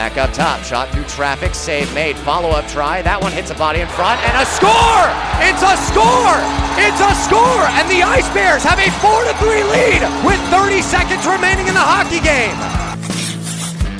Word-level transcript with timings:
Back 0.00 0.16
up 0.16 0.32
top, 0.32 0.64
shot 0.64 0.88
through 0.88 1.04
traffic, 1.04 1.54
save 1.54 1.92
made, 1.92 2.16
follow 2.16 2.48
up 2.56 2.66
try. 2.72 3.02
That 3.02 3.20
one 3.20 3.36
hits 3.36 3.52
a 3.52 3.54
body 3.54 3.84
in 3.84 3.88
front, 3.92 4.16
and 4.24 4.32
a 4.32 4.48
score! 4.48 5.04
It's 5.44 5.60
a 5.60 5.76
score! 5.76 6.40
It's 6.80 7.04
a 7.04 7.12
score! 7.28 7.68
And 7.76 7.84
the 7.92 8.00
Ice 8.00 8.24
Bears 8.32 8.64
have 8.64 8.80
a 8.80 8.88
4 9.04 9.28
to 9.28 9.36
3 9.36 9.60
lead 9.68 10.00
with 10.24 10.40
30 10.48 10.80
seconds 10.80 11.28
remaining 11.28 11.68
in 11.68 11.76
the 11.76 11.84
hockey 11.84 12.16
game. 12.24 12.56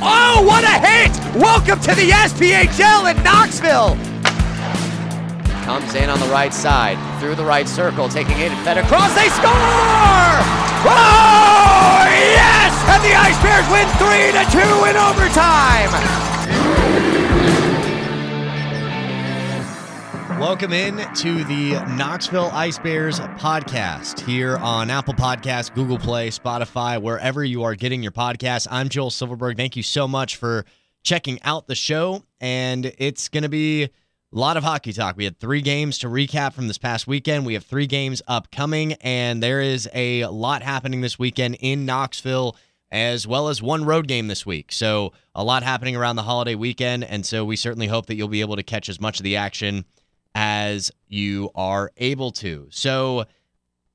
Oh, 0.00 0.40
what 0.40 0.64
a 0.64 0.80
hit! 0.80 1.12
Welcome 1.36 1.76
to 1.84 1.92
the 1.92 2.08
SPHL 2.16 3.12
in 3.12 3.20
Knoxville. 3.20 3.92
Comes 5.68 5.92
in 6.00 6.08
on 6.08 6.16
the 6.16 6.32
right 6.32 6.54
side, 6.56 6.96
through 7.20 7.36
the 7.36 7.44
right 7.44 7.68
circle, 7.68 8.08
taking 8.08 8.40
it 8.40 8.56
fed 8.64 8.80
across. 8.80 9.12
They 9.12 9.28
score! 9.36 9.52
Oh, 10.88 11.99
Bears 13.60 13.72
win 13.72 13.88
3 13.98 14.08
to 14.32 14.50
2 14.52 14.58
in 14.88 14.96
overtime. 14.96 15.90
Welcome 20.40 20.72
in 20.72 20.96
to 21.16 21.44
the 21.44 21.72
Knoxville 21.96 22.50
Ice 22.52 22.78
Bears 22.78 23.20
podcast 23.20 24.20
here 24.20 24.56
on 24.58 24.88
Apple 24.88 25.12
Podcasts, 25.12 25.74
Google 25.74 25.98
Play, 25.98 26.30
Spotify, 26.30 27.00
wherever 27.00 27.44
you 27.44 27.62
are 27.64 27.74
getting 27.74 28.02
your 28.02 28.12
podcasts. 28.12 28.66
I'm 28.70 28.88
Joel 28.88 29.10
Silverberg. 29.10 29.58
Thank 29.58 29.76
you 29.76 29.82
so 29.82 30.08
much 30.08 30.36
for 30.36 30.64
checking 31.02 31.42
out 31.42 31.66
the 31.66 31.74
show. 31.74 32.22
And 32.40 32.94
it's 32.96 33.28
going 33.28 33.42
to 33.42 33.50
be 33.50 33.82
a 33.84 33.90
lot 34.32 34.56
of 34.56 34.64
hockey 34.64 34.94
talk. 34.94 35.18
We 35.18 35.24
had 35.24 35.38
three 35.38 35.60
games 35.60 35.98
to 35.98 36.06
recap 36.06 36.54
from 36.54 36.66
this 36.66 36.78
past 36.78 37.06
weekend. 37.06 37.44
We 37.44 37.54
have 37.54 37.64
three 37.64 37.86
games 37.86 38.22
upcoming, 38.26 38.94
and 38.94 39.42
there 39.42 39.60
is 39.60 39.86
a 39.92 40.24
lot 40.26 40.62
happening 40.62 41.02
this 41.02 41.18
weekend 41.18 41.58
in 41.60 41.84
Knoxville 41.84 42.56
as 42.92 43.26
well 43.26 43.48
as 43.48 43.62
one 43.62 43.84
road 43.84 44.08
game 44.08 44.28
this 44.28 44.44
week. 44.44 44.72
So, 44.72 45.12
a 45.34 45.44
lot 45.44 45.62
happening 45.62 45.96
around 45.96 46.16
the 46.16 46.22
holiday 46.22 46.54
weekend. 46.54 47.04
And 47.04 47.24
so, 47.24 47.44
we 47.44 47.56
certainly 47.56 47.86
hope 47.86 48.06
that 48.06 48.16
you'll 48.16 48.28
be 48.28 48.40
able 48.40 48.56
to 48.56 48.62
catch 48.62 48.88
as 48.88 49.00
much 49.00 49.20
of 49.20 49.24
the 49.24 49.36
action 49.36 49.84
as 50.34 50.90
you 51.08 51.50
are 51.54 51.92
able 51.96 52.30
to. 52.32 52.68
So, 52.70 53.26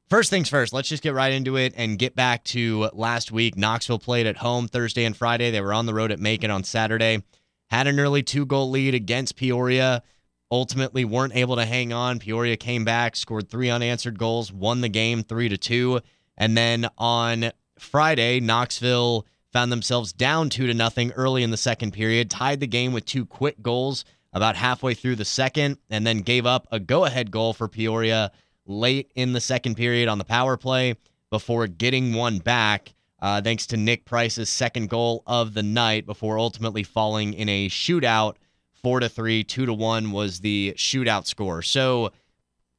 first 0.10 0.30
things 0.30 0.50
first, 0.50 0.74
let's 0.74 0.90
just 0.90 1.04
get 1.04 1.14
right 1.14 1.34
into 1.34 1.58
it 1.58 1.74
and 1.76 2.00
get 2.00 2.16
back 2.16 2.44
to 2.46 2.90
last 2.94 3.32
week. 3.32 3.58
Knoxville 3.58 4.00
played 4.00 4.28
at 4.28 4.38
home 4.38 4.68
Thursday 4.68 5.06
and 5.06 5.16
Friday. 5.16 5.52
They 5.52 5.62
were 5.62 5.74
on 5.74 5.86
the 5.86 5.94
road 5.94 6.12
at 6.12 6.20
Macon 6.20 6.52
on 6.52 6.64
Saturday. 6.64 7.24
Had 7.70 7.88
an 7.88 8.00
early 8.00 8.24
two 8.24 8.46
goal 8.46 8.70
lead 8.70 8.94
against 8.94 9.36
Peoria. 9.36 10.04
Ultimately, 10.52 11.04
weren't 11.04 11.36
able 11.36 11.56
to 11.56 11.66
hang 11.66 11.92
on. 11.92 12.20
Peoria 12.20 12.56
came 12.56 12.86
back, 12.86 13.16
scored 13.16 13.50
three 13.50 13.70
unanswered 13.70 14.20
goals, 14.20 14.54
won 14.54 14.82
the 14.82 14.90
game 14.90 15.24
three 15.24 15.50
to 15.50 15.58
two. 15.58 16.00
And 16.38 16.56
then 16.56 16.88
on 16.98 17.52
Friday, 17.80 18.40
Knoxville 18.40 19.26
found 19.52 19.72
themselves 19.72 20.12
down 20.12 20.50
two 20.50 20.68
to 20.68 20.74
nothing 20.74 21.12
early 21.14 21.44
in 21.44 21.52
the 21.52 21.58
second 21.58 21.92
period, 21.92 22.30
tied 22.30 22.60
the 22.60 22.68
game 22.68 22.94
with 22.94 23.06
two 23.06 23.26
quick 23.26 23.62
goals 23.62 24.04
about 24.34 24.56
halfway 24.56 24.94
through 24.94 25.16
the 25.16 25.26
second, 25.26 25.78
and 25.90 26.06
then 26.06 26.20
gave 26.20 26.46
up 26.46 26.68
a 26.72 26.80
go 26.80 27.06
ahead 27.06 27.32
goal 27.32 27.54
for 27.54 27.68
Peoria 27.68 28.32
late 28.66 29.12
in 29.16 29.34
the 29.34 29.40
second 29.40 29.76
period 29.76 30.10
on 30.10 30.18
the 30.18 30.26
power 30.26 30.58
play 30.58 30.96
before 31.30 31.68
getting 31.68 32.14
one 32.14 32.40
back. 32.40 32.94
Uh, 33.22 33.42
thanks 33.42 33.66
to 33.68 33.78
Nick 33.78 34.06
Price's 34.06 34.50
second 34.50 34.90
goal 34.90 35.24
of 35.26 35.54
the 35.54 35.64
night 35.64 36.06
before 36.06 36.38
ultimately 36.38 36.84
falling 36.84 37.34
in 37.34 37.48
a 37.48 37.70
shootout. 37.70 38.36
Four 38.74 39.00
to 39.00 39.10
three, 39.10 39.44
two 39.44 39.66
to 39.66 39.74
one 39.74 40.12
was 40.12 40.42
the 40.42 40.74
shootout 40.78 41.26
score. 41.26 41.62
So 41.62 42.12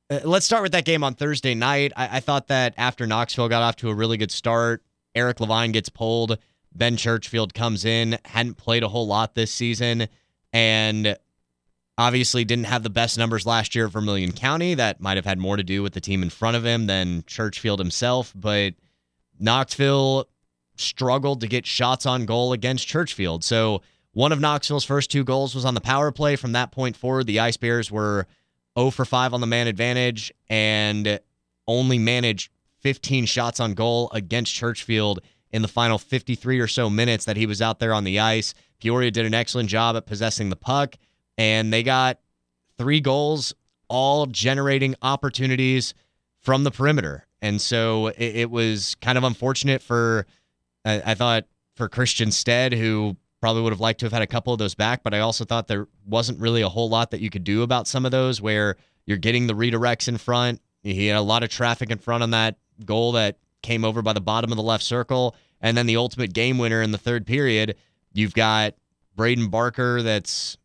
uh, 0.08 0.20
let's 0.24 0.46
start 0.46 0.62
with 0.62 0.72
that 0.72 0.84
game 0.84 1.02
on 1.02 1.14
Thursday 1.14 1.54
night. 1.54 1.92
I, 1.96 2.18
I 2.18 2.20
thought 2.20 2.48
that 2.48 2.74
after 2.76 3.06
Knoxville 3.06 3.48
got 3.48 3.62
off 3.62 3.76
to 3.76 3.88
a 3.88 3.94
really 3.94 4.16
good 4.16 4.30
start, 4.30 4.82
Eric 5.16 5.40
Levine 5.40 5.72
gets 5.72 5.88
pulled. 5.88 6.38
Ben 6.74 6.96
Churchfield 6.96 7.54
comes 7.54 7.84
in, 7.84 8.18
hadn't 8.26 8.58
played 8.58 8.82
a 8.82 8.88
whole 8.88 9.06
lot 9.06 9.34
this 9.34 9.52
season, 9.52 10.08
and 10.52 11.16
obviously 11.98 12.44
didn't 12.44 12.66
have 12.66 12.82
the 12.82 12.90
best 12.90 13.16
numbers 13.16 13.46
last 13.46 13.74
year 13.74 13.86
at 13.86 13.92
Vermilion 13.92 14.32
County. 14.32 14.74
That 14.74 15.00
might 15.00 15.16
have 15.16 15.24
had 15.24 15.38
more 15.38 15.56
to 15.56 15.64
do 15.64 15.82
with 15.82 15.94
the 15.94 16.00
team 16.00 16.22
in 16.22 16.30
front 16.30 16.56
of 16.56 16.64
him 16.64 16.86
than 16.86 17.22
Churchfield 17.22 17.78
himself, 17.78 18.32
but 18.36 18.74
Knoxville 19.38 20.28
struggled 20.76 21.40
to 21.40 21.46
get 21.46 21.66
shots 21.66 22.04
on 22.04 22.26
goal 22.26 22.52
against 22.52 22.86
Churchfield. 22.86 23.42
So 23.42 23.80
one 24.12 24.32
of 24.32 24.40
Knoxville's 24.40 24.84
first 24.84 25.10
two 25.10 25.24
goals 25.24 25.54
was 25.54 25.64
on 25.64 25.74
the 25.74 25.80
power 25.80 26.12
play. 26.12 26.36
From 26.36 26.52
that 26.52 26.72
point 26.72 26.96
forward, 26.96 27.26
the 27.26 27.40
Ice 27.40 27.56
Bears 27.56 27.90
were 27.90 28.26
0 28.78 28.90
for 28.90 29.06
5 29.06 29.32
on 29.32 29.40
the 29.40 29.46
man 29.46 29.66
advantage 29.66 30.32
and 30.50 31.18
only 31.66 31.98
managed 31.98 32.50
15 32.86 33.26
shots 33.26 33.58
on 33.58 33.74
goal 33.74 34.08
against 34.12 34.54
Churchfield 34.54 35.18
in 35.50 35.60
the 35.60 35.66
final 35.66 35.98
53 35.98 36.60
or 36.60 36.68
so 36.68 36.88
minutes 36.88 37.24
that 37.24 37.36
he 37.36 37.44
was 37.44 37.60
out 37.60 37.80
there 37.80 37.92
on 37.92 38.04
the 38.04 38.20
ice. 38.20 38.54
Peoria 38.80 39.10
did 39.10 39.26
an 39.26 39.34
excellent 39.34 39.68
job 39.68 39.96
at 39.96 40.06
possessing 40.06 40.50
the 40.50 40.56
puck, 40.56 40.94
and 41.36 41.72
they 41.72 41.82
got 41.82 42.20
three 42.78 43.00
goals, 43.00 43.52
all 43.88 44.26
generating 44.26 44.94
opportunities 45.02 45.94
from 46.38 46.62
the 46.62 46.70
perimeter. 46.70 47.26
And 47.42 47.60
so 47.60 48.06
it, 48.06 48.36
it 48.36 48.50
was 48.52 48.94
kind 49.00 49.18
of 49.18 49.24
unfortunate 49.24 49.82
for, 49.82 50.24
I, 50.84 51.02
I 51.06 51.14
thought, 51.14 51.46
for 51.74 51.88
Christian 51.88 52.30
Stead, 52.30 52.72
who 52.72 53.16
probably 53.40 53.62
would 53.62 53.72
have 53.72 53.80
liked 53.80 53.98
to 53.98 54.06
have 54.06 54.12
had 54.12 54.22
a 54.22 54.28
couple 54.28 54.52
of 54.52 54.60
those 54.60 54.76
back, 54.76 55.02
but 55.02 55.12
I 55.12 55.18
also 55.18 55.44
thought 55.44 55.66
there 55.66 55.88
wasn't 56.04 56.38
really 56.38 56.62
a 56.62 56.68
whole 56.68 56.88
lot 56.88 57.10
that 57.10 57.20
you 57.20 57.30
could 57.30 57.42
do 57.42 57.62
about 57.62 57.88
some 57.88 58.04
of 58.04 58.12
those 58.12 58.40
where 58.40 58.76
you're 59.06 59.18
getting 59.18 59.48
the 59.48 59.54
redirects 59.54 60.06
in 60.06 60.18
front. 60.18 60.60
He 60.84 61.08
had 61.08 61.16
a 61.16 61.20
lot 61.20 61.42
of 61.42 61.48
traffic 61.48 61.90
in 61.90 61.98
front 61.98 62.22
on 62.22 62.30
that 62.30 62.58
goal 62.84 63.12
that 63.12 63.38
came 63.62 63.84
over 63.84 64.02
by 64.02 64.12
the 64.12 64.20
bottom 64.20 64.52
of 64.52 64.56
the 64.56 64.62
left 64.62 64.84
circle. 64.84 65.34
And 65.60 65.76
then 65.76 65.86
the 65.86 65.96
ultimate 65.96 66.32
game 66.32 66.58
winner 66.58 66.82
in 66.82 66.92
the 66.92 66.98
third 66.98 67.26
period, 67.26 67.76
you've 68.12 68.34
got 68.34 68.74
Braden 69.14 69.48
Barker 69.48 70.02
that's 70.02 70.58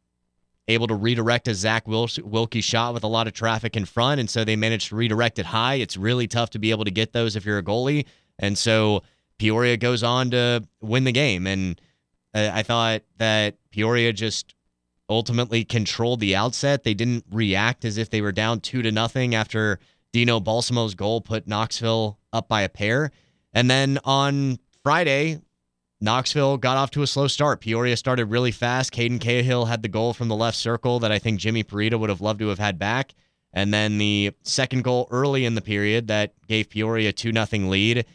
able 0.67 0.87
to 0.87 0.95
redirect 0.95 1.47
a 1.47 1.55
Zach 1.55 1.87
Wilkie 1.87 2.61
shot 2.61 2.93
with 2.93 3.03
a 3.03 3.07
lot 3.07 3.27
of 3.27 3.33
traffic 3.33 3.75
in 3.75 3.85
front. 3.85 4.19
And 4.19 4.29
so 4.29 4.43
they 4.43 4.55
managed 4.55 4.89
to 4.89 4.95
redirect 4.95 5.39
it 5.39 5.45
high. 5.45 5.75
It's 5.75 5.97
really 5.97 6.27
tough 6.27 6.51
to 6.51 6.59
be 6.59 6.71
able 6.71 6.85
to 6.85 6.91
get 6.91 7.13
those 7.13 7.35
if 7.35 7.45
you're 7.45 7.57
a 7.57 7.63
goalie. 7.63 8.05
And 8.39 8.57
so 8.57 9.03
Peoria 9.37 9.77
goes 9.77 10.03
on 10.03 10.31
to 10.31 10.63
win 10.81 11.03
the 11.03 11.11
game. 11.11 11.47
And 11.47 11.81
uh, 12.33 12.51
I 12.53 12.63
thought 12.63 13.01
that 13.17 13.55
Peoria 13.71 14.13
just 14.13 14.55
ultimately 15.09 15.65
controlled 15.65 16.19
the 16.19 16.35
outset. 16.35 16.83
They 16.83 16.93
didn't 16.93 17.25
react 17.31 17.83
as 17.83 17.97
if 17.97 18.09
they 18.09 18.21
were 18.21 18.31
down 18.31 18.61
two 18.61 18.81
to 18.81 18.91
nothing 18.91 19.35
after 19.35 19.79
Dino 20.13 20.39
Balsamo's 20.39 20.95
goal 20.95 21.21
put 21.21 21.47
Knoxville 21.47 22.19
up 22.33 22.47
by 22.47 22.61
a 22.61 22.69
pair. 22.69 23.11
And 23.53 23.69
then 23.69 23.99
on 24.03 24.59
Friday, 24.83 25.41
Knoxville 25.99 26.57
got 26.57 26.77
off 26.77 26.91
to 26.91 27.03
a 27.03 27.07
slow 27.07 27.27
start. 27.27 27.61
Peoria 27.61 27.95
started 27.95 28.25
really 28.25 28.51
fast. 28.51 28.91
Caden 28.91 29.21
Cahill 29.21 29.65
had 29.65 29.83
the 29.83 29.87
goal 29.87 30.13
from 30.13 30.27
the 30.27 30.35
left 30.35 30.57
circle 30.57 30.99
that 30.99 31.11
I 31.11 31.19
think 31.19 31.39
Jimmy 31.39 31.63
Parita 31.63 31.99
would 31.99 32.09
have 32.09 32.21
loved 32.21 32.39
to 32.39 32.47
have 32.47 32.59
had 32.59 32.79
back. 32.79 33.13
And 33.53 33.73
then 33.73 33.97
the 33.97 34.31
second 34.43 34.83
goal 34.83 35.07
early 35.11 35.45
in 35.45 35.55
the 35.55 35.61
period 35.61 36.07
that 36.07 36.33
gave 36.47 36.69
Peoria 36.69 37.09
a 37.09 37.13
2 37.13 37.31
0 37.33 37.69
lead 37.69 38.05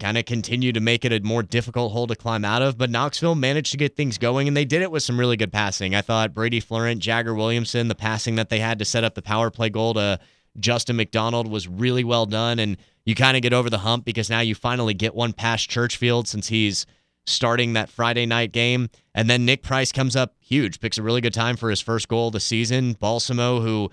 kind 0.00 0.18
of 0.18 0.24
continued 0.24 0.74
to 0.74 0.80
make 0.80 1.04
it 1.04 1.12
a 1.12 1.20
more 1.20 1.44
difficult 1.44 1.92
hole 1.92 2.08
to 2.08 2.16
climb 2.16 2.44
out 2.44 2.60
of. 2.62 2.76
But 2.76 2.90
Knoxville 2.90 3.36
managed 3.36 3.70
to 3.70 3.76
get 3.76 3.94
things 3.94 4.18
going, 4.18 4.48
and 4.48 4.56
they 4.56 4.64
did 4.64 4.82
it 4.82 4.90
with 4.90 5.04
some 5.04 5.20
really 5.20 5.36
good 5.36 5.52
passing. 5.52 5.94
I 5.94 6.00
thought 6.00 6.34
Brady 6.34 6.58
Florent, 6.58 7.00
Jagger 7.00 7.34
Williamson, 7.34 7.86
the 7.86 7.94
passing 7.94 8.34
that 8.34 8.48
they 8.48 8.58
had 8.58 8.80
to 8.80 8.84
set 8.84 9.04
up 9.04 9.14
the 9.14 9.22
power 9.22 9.50
play 9.50 9.70
goal 9.70 9.94
to 9.94 10.18
Justin 10.58 10.96
McDonald 10.96 11.48
was 11.48 11.68
really 11.68 12.04
well 12.04 12.26
done. 12.26 12.58
And 12.58 12.76
you 13.04 13.14
kind 13.14 13.36
of 13.36 13.42
get 13.42 13.52
over 13.52 13.70
the 13.70 13.78
hump 13.78 14.04
because 14.04 14.30
now 14.30 14.40
you 14.40 14.54
finally 14.54 14.94
get 14.94 15.14
one 15.14 15.32
past 15.32 15.70
Churchfield 15.70 16.26
since 16.26 16.48
he's 16.48 16.86
starting 17.26 17.72
that 17.72 17.88
Friday 17.88 18.26
night 18.26 18.52
game. 18.52 18.88
And 19.14 19.28
then 19.30 19.44
Nick 19.44 19.62
Price 19.62 19.92
comes 19.92 20.16
up 20.16 20.34
huge, 20.40 20.80
picks 20.80 20.98
a 20.98 21.02
really 21.02 21.20
good 21.20 21.34
time 21.34 21.56
for 21.56 21.70
his 21.70 21.80
first 21.80 22.08
goal 22.08 22.28
of 22.28 22.32
the 22.32 22.40
season. 22.40 22.94
Balsamo, 22.94 23.60
who 23.60 23.90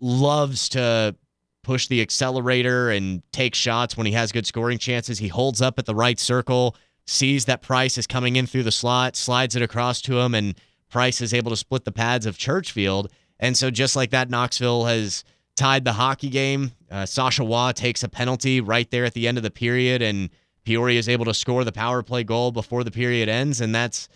loves 0.00 0.68
to 0.70 1.16
push 1.62 1.88
the 1.88 2.00
accelerator 2.00 2.90
and 2.90 3.22
take 3.32 3.54
shots 3.54 3.96
when 3.96 4.06
he 4.06 4.12
has 4.12 4.32
good 4.32 4.46
scoring 4.46 4.78
chances, 4.78 5.18
he 5.18 5.28
holds 5.28 5.60
up 5.60 5.78
at 5.78 5.86
the 5.86 5.94
right 5.94 6.18
circle, 6.18 6.76
sees 7.06 7.44
that 7.44 7.62
Price 7.62 7.98
is 7.98 8.06
coming 8.06 8.36
in 8.36 8.46
through 8.46 8.62
the 8.62 8.72
slot, 8.72 9.16
slides 9.16 9.56
it 9.56 9.62
across 9.62 10.00
to 10.02 10.18
him, 10.18 10.34
and 10.34 10.54
Price 10.88 11.20
is 11.20 11.34
able 11.34 11.50
to 11.50 11.56
split 11.56 11.84
the 11.84 11.92
pads 11.92 12.24
of 12.24 12.38
Churchfield. 12.38 13.10
And 13.38 13.56
so 13.56 13.70
just 13.70 13.96
like 13.96 14.10
that, 14.10 14.30
Knoxville 14.30 14.84
has 14.86 15.24
tied 15.60 15.84
the 15.84 15.92
hockey 15.92 16.30
game. 16.30 16.72
Uh, 16.90 17.04
Sasha 17.04 17.44
Waugh 17.44 17.72
takes 17.72 18.02
a 18.02 18.08
penalty 18.08 18.62
right 18.62 18.90
there 18.90 19.04
at 19.04 19.12
the 19.12 19.28
end 19.28 19.36
of 19.36 19.42
the 19.42 19.50
period, 19.50 20.00
and 20.00 20.30
Peoria 20.64 20.98
is 20.98 21.06
able 21.06 21.26
to 21.26 21.34
score 21.34 21.64
the 21.64 21.72
power 21.72 22.02
play 22.02 22.24
goal 22.24 22.50
before 22.50 22.82
the 22.82 22.90
period 22.90 23.28
ends. 23.28 23.60
And 23.60 23.74
that's 23.74 24.08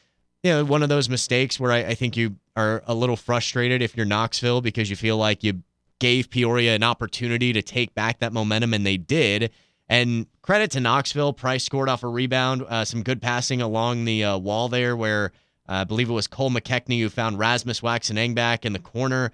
you 0.42 0.50
know 0.50 0.64
one 0.64 0.82
of 0.82 0.88
those 0.88 1.10
mistakes 1.10 1.60
where 1.60 1.70
I, 1.70 1.78
I 1.78 1.94
think 1.94 2.16
you 2.16 2.36
are 2.56 2.82
a 2.86 2.94
little 2.94 3.16
frustrated 3.16 3.82
if 3.82 3.94
you're 3.94 4.06
Knoxville 4.06 4.62
because 4.62 4.88
you 4.88 4.96
feel 4.96 5.18
like 5.18 5.44
you 5.44 5.62
gave 5.98 6.30
Peoria 6.30 6.74
an 6.74 6.82
opportunity 6.82 7.52
to 7.52 7.60
take 7.60 7.94
back 7.94 8.20
that 8.20 8.32
momentum, 8.32 8.72
and 8.72 8.86
they 8.86 8.96
did. 8.96 9.50
And 9.86 10.26
credit 10.40 10.70
to 10.70 10.80
Knoxville, 10.80 11.34
Price 11.34 11.62
scored 11.62 11.90
off 11.90 12.02
a 12.02 12.08
rebound, 12.08 12.64
uh, 12.66 12.86
some 12.86 13.02
good 13.02 13.20
passing 13.20 13.60
along 13.60 14.06
the 14.06 14.24
uh, 14.24 14.38
wall 14.38 14.70
there, 14.70 14.96
where 14.96 15.32
uh, 15.68 15.72
I 15.72 15.84
believe 15.84 16.08
it 16.08 16.14
was 16.14 16.26
Cole 16.26 16.50
McKechnie 16.50 17.00
who 17.00 17.10
found 17.10 17.38
Rasmus 17.38 17.82
Waxen 17.82 18.16
Engback 18.16 18.64
in 18.64 18.72
the 18.72 18.78
corner. 18.78 19.30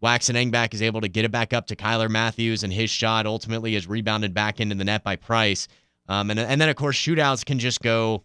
Waxen 0.00 0.36
Engback 0.36 0.74
is 0.74 0.82
able 0.82 1.00
to 1.00 1.08
get 1.08 1.24
it 1.24 1.30
back 1.30 1.52
up 1.52 1.66
to 1.66 1.76
Kyler 1.76 2.08
Matthews, 2.08 2.62
and 2.62 2.72
his 2.72 2.90
shot 2.90 3.26
ultimately 3.26 3.74
is 3.74 3.88
rebounded 3.88 4.32
back 4.32 4.60
into 4.60 4.74
the 4.74 4.84
net 4.84 5.02
by 5.02 5.16
Price. 5.16 5.66
Um, 6.08 6.30
and, 6.30 6.38
and 6.38 6.60
then, 6.60 6.68
of 6.68 6.76
course, 6.76 6.96
shootouts 6.96 7.44
can 7.44 7.58
just 7.58 7.80
go 7.80 8.22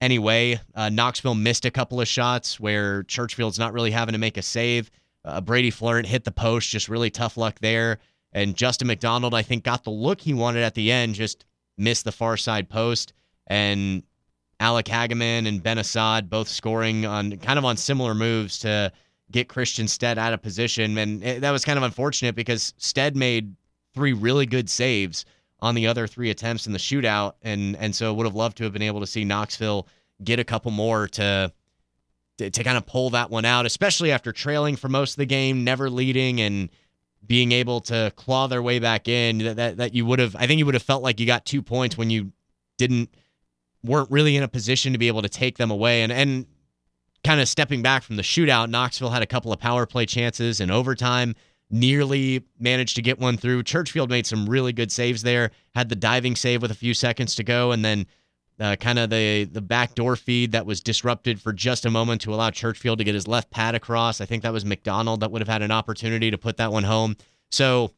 anyway. 0.00 0.58
Uh, 0.74 0.88
Knoxville 0.88 1.34
missed 1.34 1.64
a 1.64 1.70
couple 1.70 2.00
of 2.00 2.08
shots 2.08 2.58
where 2.58 3.02
Churchfield's 3.04 3.58
not 3.58 3.72
really 3.72 3.90
having 3.90 4.14
to 4.14 4.18
make 4.18 4.36
a 4.36 4.42
save. 4.42 4.90
Uh, 5.24 5.40
Brady 5.40 5.70
Fleurant 5.70 6.06
hit 6.06 6.24
the 6.24 6.32
post, 6.32 6.70
just 6.70 6.88
really 6.88 7.10
tough 7.10 7.36
luck 7.36 7.58
there. 7.60 7.98
And 8.32 8.56
Justin 8.56 8.86
McDonald, 8.86 9.34
I 9.34 9.42
think, 9.42 9.64
got 9.64 9.84
the 9.84 9.90
look 9.90 10.20
he 10.20 10.32
wanted 10.32 10.62
at 10.62 10.74
the 10.74 10.90
end, 10.90 11.14
just 11.14 11.44
missed 11.76 12.04
the 12.04 12.12
far 12.12 12.36
side 12.36 12.68
post. 12.68 13.12
And 13.46 14.04
Alec 14.60 14.86
Hageman 14.86 15.46
and 15.46 15.62
Ben 15.62 15.78
Assad 15.78 16.30
both 16.30 16.48
scoring 16.48 17.04
on 17.04 17.36
kind 17.38 17.58
of 17.58 17.64
on 17.64 17.76
similar 17.76 18.14
moves 18.14 18.58
to 18.60 18.92
get 19.30 19.48
Christian 19.48 19.88
Stead 19.88 20.18
out 20.18 20.32
of 20.32 20.42
position. 20.42 20.96
And 20.98 21.22
it, 21.22 21.40
that 21.40 21.50
was 21.50 21.64
kind 21.64 21.76
of 21.76 21.82
unfortunate 21.82 22.34
because 22.34 22.74
Stead 22.78 23.16
made 23.16 23.54
three 23.94 24.12
really 24.12 24.46
good 24.46 24.68
saves 24.68 25.24
on 25.60 25.74
the 25.74 25.86
other 25.86 26.06
three 26.06 26.30
attempts 26.30 26.66
in 26.66 26.72
the 26.72 26.78
shootout. 26.78 27.34
And 27.42 27.76
and 27.76 27.94
so 27.94 28.12
would 28.14 28.26
have 28.26 28.34
loved 28.34 28.56
to 28.58 28.64
have 28.64 28.72
been 28.72 28.82
able 28.82 29.00
to 29.00 29.06
see 29.06 29.24
Knoxville 29.24 29.86
get 30.22 30.38
a 30.38 30.44
couple 30.44 30.70
more 30.70 31.08
to 31.08 31.52
to, 32.38 32.50
to 32.50 32.64
kind 32.64 32.78
of 32.78 32.86
pull 32.86 33.10
that 33.10 33.30
one 33.30 33.44
out, 33.44 33.66
especially 33.66 34.12
after 34.12 34.32
trailing 34.32 34.76
for 34.76 34.88
most 34.88 35.12
of 35.12 35.16
the 35.16 35.26
game, 35.26 35.64
never 35.64 35.90
leading 35.90 36.40
and 36.40 36.70
being 37.26 37.52
able 37.52 37.80
to 37.82 38.12
claw 38.16 38.46
their 38.46 38.62
way 38.62 38.78
back 38.78 39.08
in. 39.08 39.38
That 39.38 39.56
that, 39.56 39.76
that 39.76 39.94
you 39.94 40.06
would 40.06 40.18
have 40.18 40.34
I 40.36 40.46
think 40.46 40.58
you 40.58 40.66
would 40.66 40.74
have 40.74 40.82
felt 40.82 41.02
like 41.02 41.20
you 41.20 41.26
got 41.26 41.44
two 41.44 41.62
points 41.62 41.96
when 41.96 42.10
you 42.10 42.32
didn't 42.78 43.10
weren't 43.82 44.10
really 44.10 44.36
in 44.36 44.42
a 44.42 44.48
position 44.48 44.92
to 44.92 44.98
be 44.98 45.08
able 45.08 45.22
to 45.22 45.28
take 45.28 45.58
them 45.58 45.70
away. 45.70 46.02
And 46.02 46.12
and 46.12 46.46
kind 47.24 47.40
of 47.40 47.48
stepping 47.48 47.82
back 47.82 48.02
from 48.02 48.16
the 48.16 48.22
shootout, 48.22 48.70
Knoxville 48.70 49.10
had 49.10 49.22
a 49.22 49.26
couple 49.26 49.52
of 49.52 49.58
power 49.58 49.86
play 49.86 50.06
chances 50.06 50.60
in 50.60 50.70
overtime 50.70 51.34
nearly 51.70 52.42
managed 52.58 52.96
to 52.96 53.02
get 53.02 53.18
one 53.18 53.36
through. 53.36 53.62
Churchfield 53.62 54.10
made 54.10 54.26
some 54.26 54.48
really 54.48 54.72
good 54.72 54.90
saves 54.90 55.22
there, 55.22 55.52
had 55.74 55.88
the 55.88 55.94
diving 55.94 56.34
save 56.34 56.62
with 56.62 56.70
a 56.70 56.74
few 56.74 56.94
seconds 56.94 57.34
to 57.36 57.44
go, 57.44 57.72
and 57.72 57.84
then 57.84 58.06
uh, 58.58 58.76
kind 58.76 58.98
of 58.98 59.08
the 59.08 59.44
the 59.44 59.60
backdoor 59.60 60.16
feed 60.16 60.52
that 60.52 60.66
was 60.66 60.80
disrupted 60.80 61.40
for 61.40 61.52
just 61.52 61.86
a 61.86 61.90
moment 61.90 62.20
to 62.22 62.34
allow 62.34 62.50
Churchfield 62.50 62.98
to 62.98 63.04
get 63.04 63.14
his 63.14 63.28
left 63.28 63.50
pad 63.50 63.74
across. 63.74 64.20
I 64.20 64.26
think 64.26 64.42
that 64.42 64.52
was 64.52 64.64
McDonald 64.64 65.20
that 65.20 65.30
would 65.30 65.40
have 65.40 65.48
had 65.48 65.62
an 65.62 65.70
opportunity 65.70 66.30
to 66.30 66.38
put 66.38 66.56
that 66.58 66.72
one 66.72 66.84
home. 66.84 67.16
So 67.50 67.92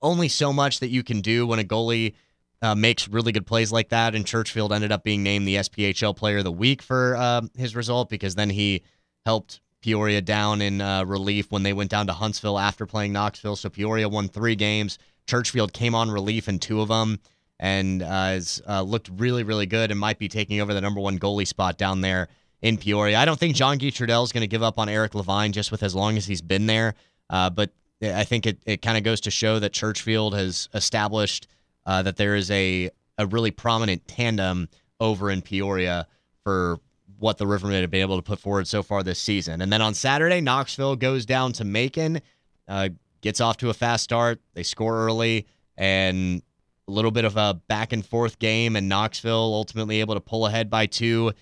only 0.00 0.28
so 0.28 0.52
much 0.52 0.80
that 0.80 0.88
you 0.88 1.02
can 1.02 1.20
do 1.20 1.46
when 1.46 1.58
a 1.58 1.64
goalie 1.64 2.14
uh, 2.62 2.74
makes 2.74 3.08
really 3.08 3.32
good 3.32 3.46
plays 3.46 3.72
like 3.72 3.90
that. 3.90 4.14
And 4.14 4.24
Churchfield 4.24 4.72
ended 4.72 4.92
up 4.92 5.04
being 5.04 5.22
named 5.22 5.46
the 5.46 5.56
SPHL 5.56 6.16
Player 6.16 6.38
of 6.38 6.44
the 6.44 6.52
Week 6.52 6.82
for 6.82 7.16
uh, 7.16 7.42
his 7.56 7.76
result 7.76 8.08
because 8.08 8.34
then 8.34 8.50
he 8.50 8.82
helped 9.24 9.60
Peoria 9.80 10.20
down 10.20 10.60
in 10.60 10.80
uh, 10.80 11.04
relief 11.04 11.52
when 11.52 11.62
they 11.62 11.72
went 11.72 11.90
down 11.90 12.06
to 12.08 12.12
Huntsville 12.12 12.58
after 12.58 12.86
playing 12.86 13.12
Knoxville. 13.12 13.56
So 13.56 13.68
Peoria 13.68 14.08
won 14.08 14.28
three 14.28 14.56
games. 14.56 14.98
Churchfield 15.26 15.72
came 15.72 15.94
on 15.94 16.10
relief 16.10 16.48
in 16.48 16.58
two 16.58 16.80
of 16.80 16.88
them 16.88 17.20
and 17.60 18.02
uh, 18.02 18.06
has 18.06 18.62
uh, 18.68 18.82
looked 18.82 19.10
really, 19.16 19.42
really 19.42 19.66
good 19.66 19.90
and 19.90 20.00
might 20.00 20.18
be 20.18 20.28
taking 20.28 20.60
over 20.60 20.74
the 20.74 20.80
number 20.80 21.00
one 21.00 21.18
goalie 21.18 21.46
spot 21.46 21.78
down 21.78 22.00
there 22.00 22.28
in 22.62 22.76
Peoria. 22.76 23.18
I 23.18 23.24
don't 23.24 23.38
think 23.38 23.54
Jean-Guy 23.54 23.90
Trudel 23.90 24.24
is 24.24 24.32
going 24.32 24.42
to 24.42 24.48
give 24.48 24.62
up 24.62 24.78
on 24.78 24.88
Eric 24.88 25.14
Levine 25.14 25.52
just 25.52 25.70
with 25.70 25.82
as 25.82 25.94
long 25.94 26.16
as 26.16 26.26
he's 26.26 26.42
been 26.42 26.66
there. 26.66 26.94
Uh, 27.30 27.50
but 27.50 27.70
I 28.02 28.24
think 28.24 28.46
it, 28.46 28.58
it 28.64 28.82
kind 28.82 28.96
of 28.96 29.04
goes 29.04 29.20
to 29.22 29.30
show 29.30 29.58
that 29.58 29.72
Churchfield 29.72 30.34
has 30.34 30.68
established 30.74 31.46
uh, 31.88 32.02
that 32.02 32.18
there 32.18 32.36
is 32.36 32.50
a, 32.50 32.90
a 33.16 33.26
really 33.26 33.50
prominent 33.50 34.06
tandem 34.06 34.68
over 35.00 35.30
in 35.30 35.40
Peoria 35.40 36.06
for 36.44 36.78
what 37.18 37.38
the 37.38 37.46
Rivermen 37.46 37.80
have 37.80 37.90
been 37.90 38.02
able 38.02 38.16
to 38.16 38.22
put 38.22 38.38
forward 38.38 38.68
so 38.68 38.82
far 38.82 39.02
this 39.02 39.18
season. 39.18 39.62
And 39.62 39.72
then 39.72 39.80
on 39.80 39.94
Saturday, 39.94 40.42
Knoxville 40.42 40.96
goes 40.96 41.24
down 41.24 41.52
to 41.54 41.64
Macon, 41.64 42.20
uh, 42.68 42.90
gets 43.22 43.40
off 43.40 43.56
to 43.56 43.70
a 43.70 43.74
fast 43.74 44.04
start. 44.04 44.38
They 44.52 44.62
score 44.62 44.98
early 44.98 45.46
and 45.78 46.42
a 46.86 46.90
little 46.90 47.10
bit 47.10 47.24
of 47.24 47.38
a 47.38 47.54
back 47.68 47.94
and 47.94 48.04
forth 48.04 48.38
game, 48.38 48.76
and 48.76 48.86
Knoxville 48.86 49.54
ultimately 49.54 50.00
able 50.00 50.14
to 50.14 50.20
pull 50.20 50.46
ahead 50.46 50.68
by 50.68 50.84
two. 50.84 51.32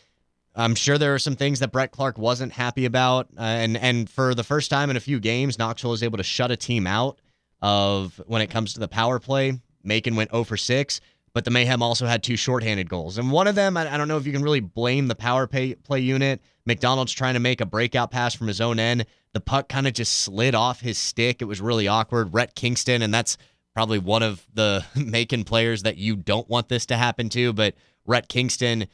I'm 0.55 0.77
sure 0.77 0.97
there 0.97 1.15
are 1.15 1.19
some 1.19 1.35
things 1.35 1.59
that 1.59 1.73
Brent 1.73 1.91
Clark 1.91 2.19
wasn't 2.19 2.53
happy 2.53 2.85
about, 2.85 3.27
uh, 3.37 3.43
and 3.43 3.77
and 3.77 4.09
for 4.09 4.35
the 4.35 4.45
first 4.45 4.71
time 4.71 4.91
in 4.91 4.97
a 4.97 5.01
few 5.01 5.19
games, 5.19 5.59
Knoxville 5.59 5.93
is 5.93 6.03
able 6.05 6.19
to 6.19 6.25
shut 6.25 6.51
a 6.53 6.57
team 6.57 6.87
out 6.87 7.21
of 7.61 8.21
when 8.27 8.43
it 8.43 8.49
comes 8.49 8.75
to 8.75 8.81
the 8.81 8.89
power 8.89 9.19
play. 9.19 9.61
Macon 9.87 10.17
went 10.17 10.31
0 10.31 10.45
for 10.45 10.57
6 10.57 11.01
but 11.37 11.45
the 11.45 11.51
Mayhem 11.51 11.83
also 11.83 12.07
had 12.07 12.23
two 12.23 12.35
shorthanded 12.35 12.89
goals. 12.89 13.19
And 13.19 13.31
one 13.31 13.47
of 13.47 13.55
them, 13.55 13.77
I, 13.77 13.95
don't 13.99 14.09
know 14.09 14.17
if 14.17 14.25
you 14.25 14.33
can 14.33 14.43
really 14.43 14.61
blame 14.61 15.07
the 15.07 15.15
power 15.15 15.47
play, 15.47 15.75
play 15.75 16.01
unit. 16.01 16.41
McDonald's 16.65 17.13
trying 17.13 17.35
to 17.35 17.41
make 17.41 17.61
a 17.61 17.67
breakout 17.67 18.11
pass 18.11 18.35
from 18.35 18.47
his 18.47 18.59
own 18.59 18.79
end. 18.79 19.05
The 19.35 19.41
puck 19.41 19.69
kind 19.69 19.87
of 19.87 19.93
just 19.93 20.21
slid 20.21 20.55
off 20.55 20.81
his 20.81 20.97
stick. 20.97 21.43
It 21.43 21.45
was 21.45 21.61
really 21.61 21.89
awkward. 21.89 22.33
Rhett 22.33 22.55
Kingston, 22.55 23.03
and 23.03 23.13
that's 23.13 23.37
probably 23.75 23.99
one 23.99 24.23
of 24.23 24.47
the 24.55 24.83
Macon 24.97 25.45
players 25.45 25.83
that 25.83 25.99
you 25.99 26.17
don't 26.17 26.49
want 26.49 26.71
this 26.71 26.87
to 26.87 26.97
happen 26.97 27.29
to, 27.29 27.53
but 27.53 27.75
Rhett 28.07 28.31
Kingston 28.31 28.87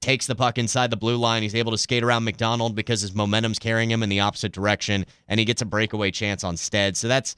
takes 0.00 0.28
the 0.28 0.36
puck 0.36 0.56
inside 0.56 0.90
the 0.90 0.96
blue 0.96 1.16
line. 1.16 1.42
He's 1.42 1.56
able 1.56 1.72
to 1.72 1.78
skate 1.78 2.04
around 2.04 2.22
McDonald 2.22 2.76
because 2.76 3.00
his 3.00 3.12
momentum's 3.12 3.58
carrying 3.58 3.90
him 3.90 4.04
in 4.04 4.08
the 4.08 4.20
opposite 4.20 4.52
direction, 4.52 5.04
and 5.26 5.40
he 5.40 5.44
gets 5.44 5.62
a 5.62 5.66
breakaway 5.66 6.12
chance 6.12 6.44
on 6.44 6.56
Stead. 6.56 6.96
So 6.96 7.08
that's, 7.08 7.34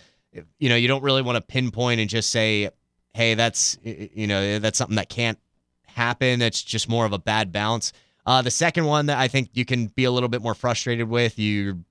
you 0.59 0.69
know, 0.69 0.77
you 0.77 0.87
don't 0.87 1.03
really 1.03 1.23
want 1.23 1.37
to 1.37 1.41
pinpoint 1.41 1.99
and 1.99 2.11
just 2.11 2.29
say, 2.29 2.69
hey, 3.15 3.35
that's 3.35 3.79
you 3.83 4.27
know 4.27 4.59
that's 4.59 4.79
something 4.79 4.97
that 4.97 5.09
can't 5.09 5.39
happen. 5.87 6.43
It's 6.43 6.63
just 6.63 6.89
more 6.89 7.05
of 7.05 7.13
a 7.13 7.19
bad 7.19 7.53
bounce. 7.53 7.93
Uh, 8.27 8.43
the 8.43 8.51
second 8.51 8.85
one 8.85 9.07
that 9.07 9.19
I 9.19 9.29
think 9.29 9.51
you 9.55 9.65
can 9.65 9.87
be 9.87 10.05
a 10.05 10.11
little 10.11 10.29
bit 10.29 10.43
more 10.43 10.55
frustrated 10.55 11.09
with, 11.09 11.39
you 11.39 11.85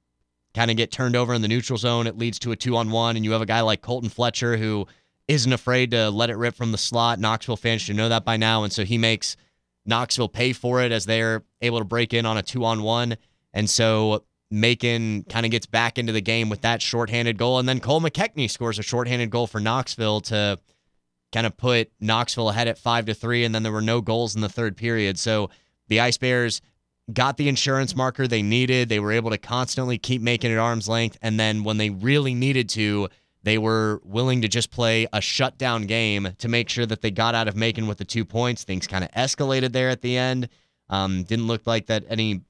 kind 0.53 0.71
of 0.71 0.77
get 0.77 0.91
turned 0.91 1.15
over 1.15 1.33
in 1.33 1.41
the 1.41 1.47
neutral 1.47 1.77
zone. 1.77 2.07
It 2.07 2.17
leads 2.17 2.39
to 2.39 2.51
a 2.51 2.55
two 2.55 2.77
on 2.77 2.91
one, 2.91 3.15
and 3.15 3.25
you 3.25 3.31
have 3.31 3.41
a 3.41 3.45
guy 3.45 3.61
like 3.61 3.81
Colton 3.81 4.09
Fletcher 4.09 4.57
who 4.57 4.87
isn't 5.27 5.51
afraid 5.51 5.91
to 5.91 6.09
let 6.09 6.29
it 6.29 6.37
rip 6.37 6.55
from 6.55 6.71
the 6.71 6.77
slot. 6.77 7.19
Knoxville 7.19 7.57
fans 7.57 7.81
should 7.81 7.95
know 7.95 8.09
that 8.09 8.25
by 8.25 8.37
now, 8.37 8.63
and 8.63 8.71
so 8.71 8.83
he 8.83 8.97
makes 8.97 9.37
Knoxville 9.85 10.29
pay 10.29 10.53
for 10.53 10.81
it 10.81 10.91
as 10.91 11.05
they're 11.05 11.43
able 11.61 11.79
to 11.79 11.85
break 11.85 12.13
in 12.13 12.25
on 12.25 12.37
a 12.37 12.43
two 12.43 12.63
on 12.65 12.83
one, 12.83 13.17
and 13.53 13.69
so 13.69 14.23
Macon 14.51 15.23
kind 15.23 15.45
of 15.45 15.51
gets 15.51 15.65
back 15.65 15.97
into 15.97 16.13
the 16.13 16.21
game 16.21 16.49
with 16.49 16.61
that 16.61 16.81
shorthanded 16.81 17.37
goal, 17.37 17.59
and 17.59 17.69
then 17.69 17.79
Cole 17.79 18.01
McKechnie 18.01 18.49
scores 18.49 18.79
a 18.79 18.83
shorthanded 18.83 19.29
goal 19.29 19.45
for 19.45 19.59
Knoxville 19.59 20.21
to 20.21 20.59
kind 21.31 21.45
of 21.45 21.57
put 21.57 21.91
Knoxville 21.99 22.49
ahead 22.49 22.67
at 22.67 22.77
five 22.77 23.05
to 23.05 23.13
three, 23.13 23.43
and 23.43 23.53
then 23.53 23.63
there 23.63 23.71
were 23.71 23.81
no 23.81 24.01
goals 24.01 24.35
in 24.35 24.41
the 24.41 24.49
third 24.49 24.75
period. 24.77 25.19
So 25.19 25.49
the 25.87 25.99
Ice 25.99 26.17
Bears 26.17 26.61
got 27.11 27.37
the 27.37 27.49
insurance 27.49 27.95
marker 27.95 28.27
they 28.27 28.41
needed. 28.41 28.89
They 28.89 28.99
were 28.99 29.11
able 29.11 29.31
to 29.31 29.37
constantly 29.37 29.97
keep 29.97 30.21
Macon 30.21 30.51
it 30.51 30.57
arm's 30.57 30.89
length, 30.89 31.17
and 31.21 31.39
then 31.39 31.63
when 31.63 31.77
they 31.77 31.89
really 31.89 32.33
needed 32.33 32.69
to, 32.69 33.09
they 33.43 33.57
were 33.57 34.01
willing 34.03 34.41
to 34.41 34.47
just 34.47 34.69
play 34.69 35.07
a 35.13 35.21
shutdown 35.21 35.85
game 35.85 36.29
to 36.39 36.47
make 36.47 36.69
sure 36.69 36.85
that 36.85 37.01
they 37.01 37.11
got 37.11 37.35
out 37.35 37.47
of 37.47 37.55
making 37.55 37.87
with 37.87 37.97
the 37.97 38.05
two 38.05 38.25
points. 38.25 38.63
Things 38.63 38.85
kind 38.85 39.03
of 39.03 39.11
escalated 39.11 39.71
there 39.71 39.89
at 39.89 40.01
the 40.01 40.17
end. 40.17 40.49
Um, 40.89 41.23
didn't 41.23 41.47
look 41.47 41.65
like 41.65 41.87
that 41.87 42.03
any. 42.09 42.41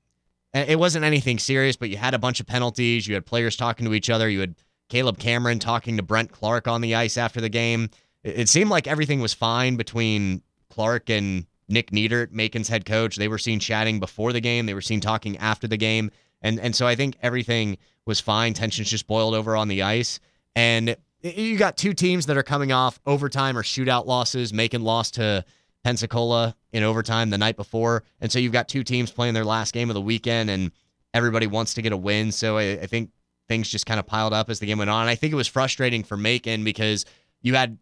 It 0.52 0.80
wasn't 0.80 1.06
anything 1.06 1.38
serious, 1.38 1.76
but 1.76 1.90
you 1.90 1.98
had 1.98 2.16
a 2.16 2.20
bunch 2.20 2.40
of 2.40 2.48
penalties. 2.48 3.08
You 3.08 3.14
had 3.14 3.26
players 3.26 3.56
talking 3.56 3.86
to 3.86 3.94
each 3.94 4.10
other. 4.10 4.28
You 4.28 4.40
had 4.40 4.56
Caleb 4.90 5.20
Cameron 5.20 5.60
talking 5.60 5.98
to 5.98 6.04
Brent 6.04 6.32
Clark 6.32 6.68
on 6.68 6.82
the 6.82 6.96
ice 6.96 7.18
after 7.18 7.40
the 7.40 7.50
game 7.50 7.90
it 8.24 8.50
seemed 8.50 8.70
like 8.70 8.88
everything 8.88 9.22
was 9.22 9.34
fine 9.34 9.76
between 9.76 10.42
Clark 10.70 11.10
and 11.10 11.46
Nick 11.68 11.92
Niedert, 11.92 12.32
Macon's 12.32 12.68
head 12.68 12.86
coach. 12.86 13.16
They 13.16 13.28
were 13.28 13.38
seen 13.38 13.60
chatting 13.60 14.00
before 14.00 14.34
the 14.34 14.42
game. 14.42 14.66
They 14.66 14.74
were 14.74 14.82
seen 14.82 15.00
talking 15.00 15.38
after 15.38 15.68
the 15.68 15.78
game. 15.78 16.12
And 16.42 16.60
and 16.60 16.76
so 16.76 16.88
I 16.88 16.96
think 16.96 17.18
everything 17.22 17.78
was 18.06 18.20
fine. 18.20 18.54
Tensions 18.54 18.90
just 18.90 19.08
boiled 19.08 19.36
over 19.36 19.56
on 19.56 19.68
the 19.68 19.84
ice. 19.84 20.20
And 20.56 20.96
you 21.22 21.58
got 21.58 21.78
two 21.78 21.94
teams 21.94 22.26
that 22.28 22.38
are 22.38 22.44
coming 22.44 22.72
off 22.72 23.00
overtime 23.06 23.58
or 23.58 23.64
shootout 23.64 24.06
losses. 24.06 24.54
Macon 24.54 24.84
lost 24.84 25.16
to 25.16 25.44
Pensacola 25.84 26.56
in 26.72 26.84
overtime 26.84 27.30
the 27.30 27.38
night 27.38 27.58
before. 27.58 28.04
And 28.22 28.32
so 28.32 28.40
you've 28.40 28.54
got 28.54 28.68
two 28.68 28.84
teams 28.84 29.12
playing 29.12 29.34
their 29.34 29.46
last 29.46 29.74
game 29.74 29.90
of 29.90 29.94
the 29.94 30.02
weekend 30.02 30.50
and 30.50 30.72
everybody 31.14 31.48
wants 31.48 31.74
to 31.76 31.82
get 31.82 31.92
a 31.92 31.98
win. 31.98 32.32
So 32.32 32.58
I, 32.58 32.72
I 32.72 32.86
think 32.86 33.12
things 33.48 33.70
just 33.70 33.86
kind 33.86 34.00
of 34.00 34.06
piled 34.06 34.34
up 34.34 34.50
as 34.50 34.60
the 34.60 34.66
game 34.66 34.78
went 34.78 34.90
on. 34.90 35.08
I 35.08 35.16
think 35.16 35.34
it 35.34 35.38
was 35.38 35.48
frustrating 35.48 36.04
for 36.04 36.16
Macon 36.16 36.64
because 36.64 37.06
you 37.42 37.56
had 37.56 37.78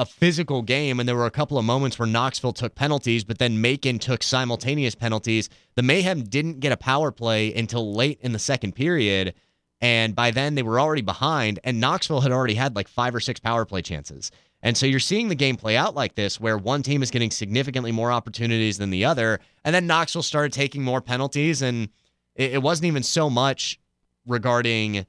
a 0.00 0.06
physical 0.06 0.62
game, 0.62 0.98
and 0.98 1.06
there 1.06 1.14
were 1.14 1.26
a 1.26 1.30
couple 1.30 1.58
of 1.58 1.64
moments 1.66 1.98
where 1.98 2.08
Knoxville 2.08 2.54
took 2.54 2.74
penalties, 2.74 3.22
but 3.22 3.36
then 3.36 3.60
Macon 3.60 3.98
took 3.98 4.22
simultaneous 4.22 4.94
penalties. 4.94 5.50
The 5.74 5.82
Mayhem 5.82 6.22
didn't 6.22 6.60
get 6.60 6.72
a 6.72 6.76
power 6.78 7.12
play 7.12 7.52
until 7.52 7.92
late 7.94 8.18
in 8.22 8.32
the 8.32 8.38
second 8.38 8.74
period, 8.74 9.34
and 9.78 10.16
by 10.16 10.30
then 10.30 10.54
they 10.54 10.62
were 10.62 10.80
already 10.80 11.02
behind, 11.02 11.60
and 11.64 11.80
Knoxville 11.80 12.22
had 12.22 12.32
already 12.32 12.54
had 12.54 12.74
like 12.74 12.88
five 12.88 13.14
or 13.14 13.20
six 13.20 13.40
power 13.40 13.66
play 13.66 13.82
chances. 13.82 14.30
And 14.62 14.74
so 14.74 14.86
you're 14.86 15.00
seeing 15.00 15.28
the 15.28 15.34
game 15.34 15.56
play 15.56 15.76
out 15.76 15.94
like 15.94 16.14
this, 16.14 16.40
where 16.40 16.56
one 16.56 16.82
team 16.82 17.02
is 17.02 17.10
getting 17.10 17.30
significantly 17.30 17.92
more 17.92 18.10
opportunities 18.10 18.78
than 18.78 18.88
the 18.88 19.04
other, 19.04 19.38
and 19.66 19.74
then 19.74 19.86
Knoxville 19.86 20.22
started 20.22 20.54
taking 20.54 20.82
more 20.82 21.02
penalties, 21.02 21.60
and 21.60 21.90
it, 22.34 22.62
wasn't 22.62 22.86
even 22.86 23.02
so 23.02 23.28
much 23.28 23.78
regarding 24.26 25.04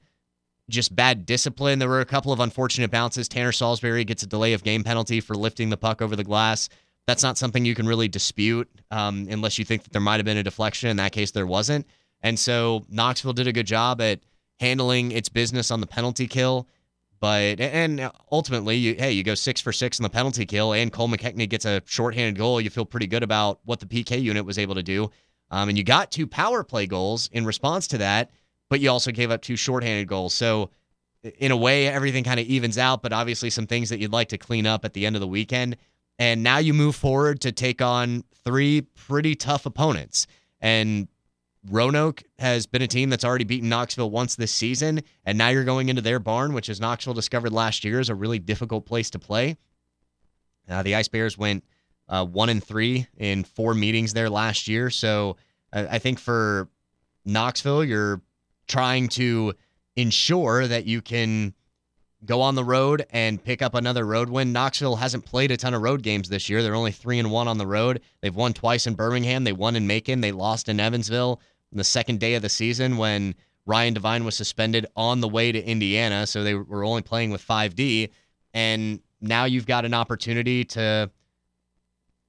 just 0.70 0.94
bad 0.94 1.26
discipline. 1.26 1.78
There 1.78 1.88
were 1.88 2.00
a 2.00 2.06
couple 2.06 2.32
of 2.32 2.40
unfortunate 2.40 2.90
bounces. 2.90 3.28
Tanner 3.28 3.52
Salisbury 3.52 4.04
gets 4.04 4.22
a 4.22 4.26
delay 4.26 4.52
of 4.52 4.62
game 4.62 4.84
penalty 4.84 5.20
for 5.20 5.34
lifting 5.34 5.70
the 5.70 5.76
puck 5.76 6.00
over 6.00 6.16
the 6.16 6.24
glass. 6.24 6.68
That's 7.06 7.22
not 7.22 7.36
something 7.36 7.64
you 7.64 7.74
can 7.74 7.86
really 7.86 8.08
dispute 8.08 8.68
um, 8.90 9.26
unless 9.28 9.58
you 9.58 9.64
think 9.64 9.82
that 9.82 9.92
there 9.92 10.00
might 10.00 10.16
have 10.16 10.24
been 10.24 10.36
a 10.36 10.42
deflection. 10.42 10.88
In 10.88 10.96
that 10.98 11.12
case, 11.12 11.32
there 11.32 11.46
wasn't. 11.46 11.86
And 12.22 12.38
so 12.38 12.84
Knoxville 12.88 13.32
did 13.32 13.48
a 13.48 13.52
good 13.52 13.66
job 13.66 14.00
at 14.00 14.20
handling 14.60 15.10
its 15.10 15.28
business 15.28 15.70
on 15.70 15.80
the 15.80 15.86
penalty 15.86 16.28
kill. 16.28 16.68
But 17.22 17.60
and 17.60 18.10
ultimately, 18.32 18.76
you, 18.76 18.94
hey, 18.94 19.12
you 19.12 19.22
go 19.22 19.36
six 19.36 19.60
for 19.60 19.72
six 19.72 20.00
in 20.00 20.02
the 20.02 20.10
penalty 20.10 20.44
kill, 20.44 20.72
and 20.72 20.92
Cole 20.92 21.08
McKechnie 21.08 21.48
gets 21.48 21.64
a 21.64 21.80
shorthanded 21.84 22.36
goal. 22.36 22.60
You 22.60 22.68
feel 22.68 22.84
pretty 22.84 23.06
good 23.06 23.22
about 23.22 23.60
what 23.64 23.78
the 23.78 23.86
PK 23.86 24.20
unit 24.20 24.44
was 24.44 24.58
able 24.58 24.74
to 24.74 24.82
do, 24.82 25.08
um, 25.52 25.68
and 25.68 25.78
you 25.78 25.84
got 25.84 26.10
two 26.10 26.26
power 26.26 26.64
play 26.64 26.84
goals 26.84 27.28
in 27.32 27.46
response 27.46 27.86
to 27.88 27.98
that. 27.98 28.32
But 28.72 28.80
you 28.80 28.88
also 28.88 29.12
gave 29.12 29.30
up 29.30 29.42
two 29.42 29.54
shorthanded 29.54 30.08
goals. 30.08 30.32
So 30.32 30.70
in 31.38 31.52
a 31.52 31.56
way, 31.58 31.88
everything 31.88 32.24
kind 32.24 32.40
of 32.40 32.46
evens 32.46 32.78
out. 32.78 33.02
But 33.02 33.12
obviously, 33.12 33.50
some 33.50 33.66
things 33.66 33.90
that 33.90 33.98
you'd 33.98 34.14
like 34.14 34.30
to 34.30 34.38
clean 34.38 34.66
up 34.66 34.86
at 34.86 34.94
the 34.94 35.04
end 35.04 35.14
of 35.14 35.20
the 35.20 35.28
weekend. 35.28 35.76
And 36.18 36.42
now 36.42 36.56
you 36.56 36.72
move 36.72 36.96
forward 36.96 37.42
to 37.42 37.52
take 37.52 37.82
on 37.82 38.24
three 38.46 38.80
pretty 38.80 39.34
tough 39.34 39.66
opponents. 39.66 40.26
And 40.62 41.08
Roanoke 41.68 42.22
has 42.38 42.64
been 42.64 42.80
a 42.80 42.86
team 42.86 43.10
that's 43.10 43.26
already 43.26 43.44
beaten 43.44 43.68
Knoxville 43.68 44.08
once 44.08 44.36
this 44.36 44.52
season, 44.52 45.02
and 45.26 45.36
now 45.36 45.50
you're 45.50 45.64
going 45.64 45.90
into 45.90 46.00
their 46.00 46.18
barn, 46.18 46.54
which 46.54 46.70
as 46.70 46.80
Knoxville 46.80 47.12
discovered 47.12 47.52
last 47.52 47.84
year 47.84 48.00
is 48.00 48.08
a 48.08 48.14
really 48.14 48.38
difficult 48.38 48.86
place 48.86 49.10
to 49.10 49.18
play. 49.18 49.58
Uh, 50.66 50.82
the 50.82 50.94
Ice 50.94 51.08
Bears 51.08 51.36
went 51.36 51.62
uh, 52.08 52.24
one 52.24 52.48
and 52.48 52.64
three 52.64 53.06
in 53.18 53.44
four 53.44 53.74
meetings 53.74 54.14
there 54.14 54.30
last 54.30 54.66
year, 54.66 54.88
so 54.88 55.36
uh, 55.74 55.84
I 55.90 55.98
think 55.98 56.18
for 56.18 56.70
Knoxville, 57.26 57.84
you're 57.84 58.22
trying 58.72 59.06
to 59.06 59.52
ensure 59.96 60.66
that 60.66 60.86
you 60.86 61.02
can 61.02 61.52
go 62.24 62.40
on 62.40 62.54
the 62.54 62.64
road 62.64 63.04
and 63.10 63.42
pick 63.44 63.60
up 63.60 63.74
another 63.74 64.06
road 64.06 64.30
win. 64.30 64.50
Knoxville 64.50 64.96
hasn't 64.96 65.26
played 65.26 65.50
a 65.50 65.58
ton 65.58 65.74
of 65.74 65.82
road 65.82 66.02
games 66.02 66.30
this 66.30 66.48
year. 66.48 66.62
They're 66.62 66.74
only 66.74 66.90
three 66.90 67.18
and 67.18 67.30
one 67.30 67.48
on 67.48 67.58
the 67.58 67.66
road. 67.66 68.00
They've 68.22 68.34
won 68.34 68.54
twice 68.54 68.86
in 68.86 68.94
Birmingham. 68.94 69.44
They 69.44 69.52
won 69.52 69.76
in 69.76 69.86
Macon. 69.86 70.22
They 70.22 70.32
lost 70.32 70.70
in 70.70 70.80
Evansville 70.80 71.38
on 71.70 71.76
the 71.76 71.84
second 71.84 72.18
day 72.18 72.32
of 72.34 72.40
the 72.40 72.48
season 72.48 72.96
when 72.96 73.34
Ryan 73.66 73.92
Devine 73.92 74.24
was 74.24 74.36
suspended 74.36 74.86
on 74.96 75.20
the 75.20 75.28
way 75.28 75.52
to 75.52 75.62
Indiana. 75.62 76.26
So 76.26 76.42
they 76.42 76.54
were 76.54 76.84
only 76.84 77.02
playing 77.02 77.30
with 77.30 77.46
5D. 77.46 78.08
And 78.54 79.00
now 79.20 79.44
you've 79.44 79.66
got 79.66 79.84
an 79.84 79.92
opportunity 79.92 80.64
to 80.64 81.10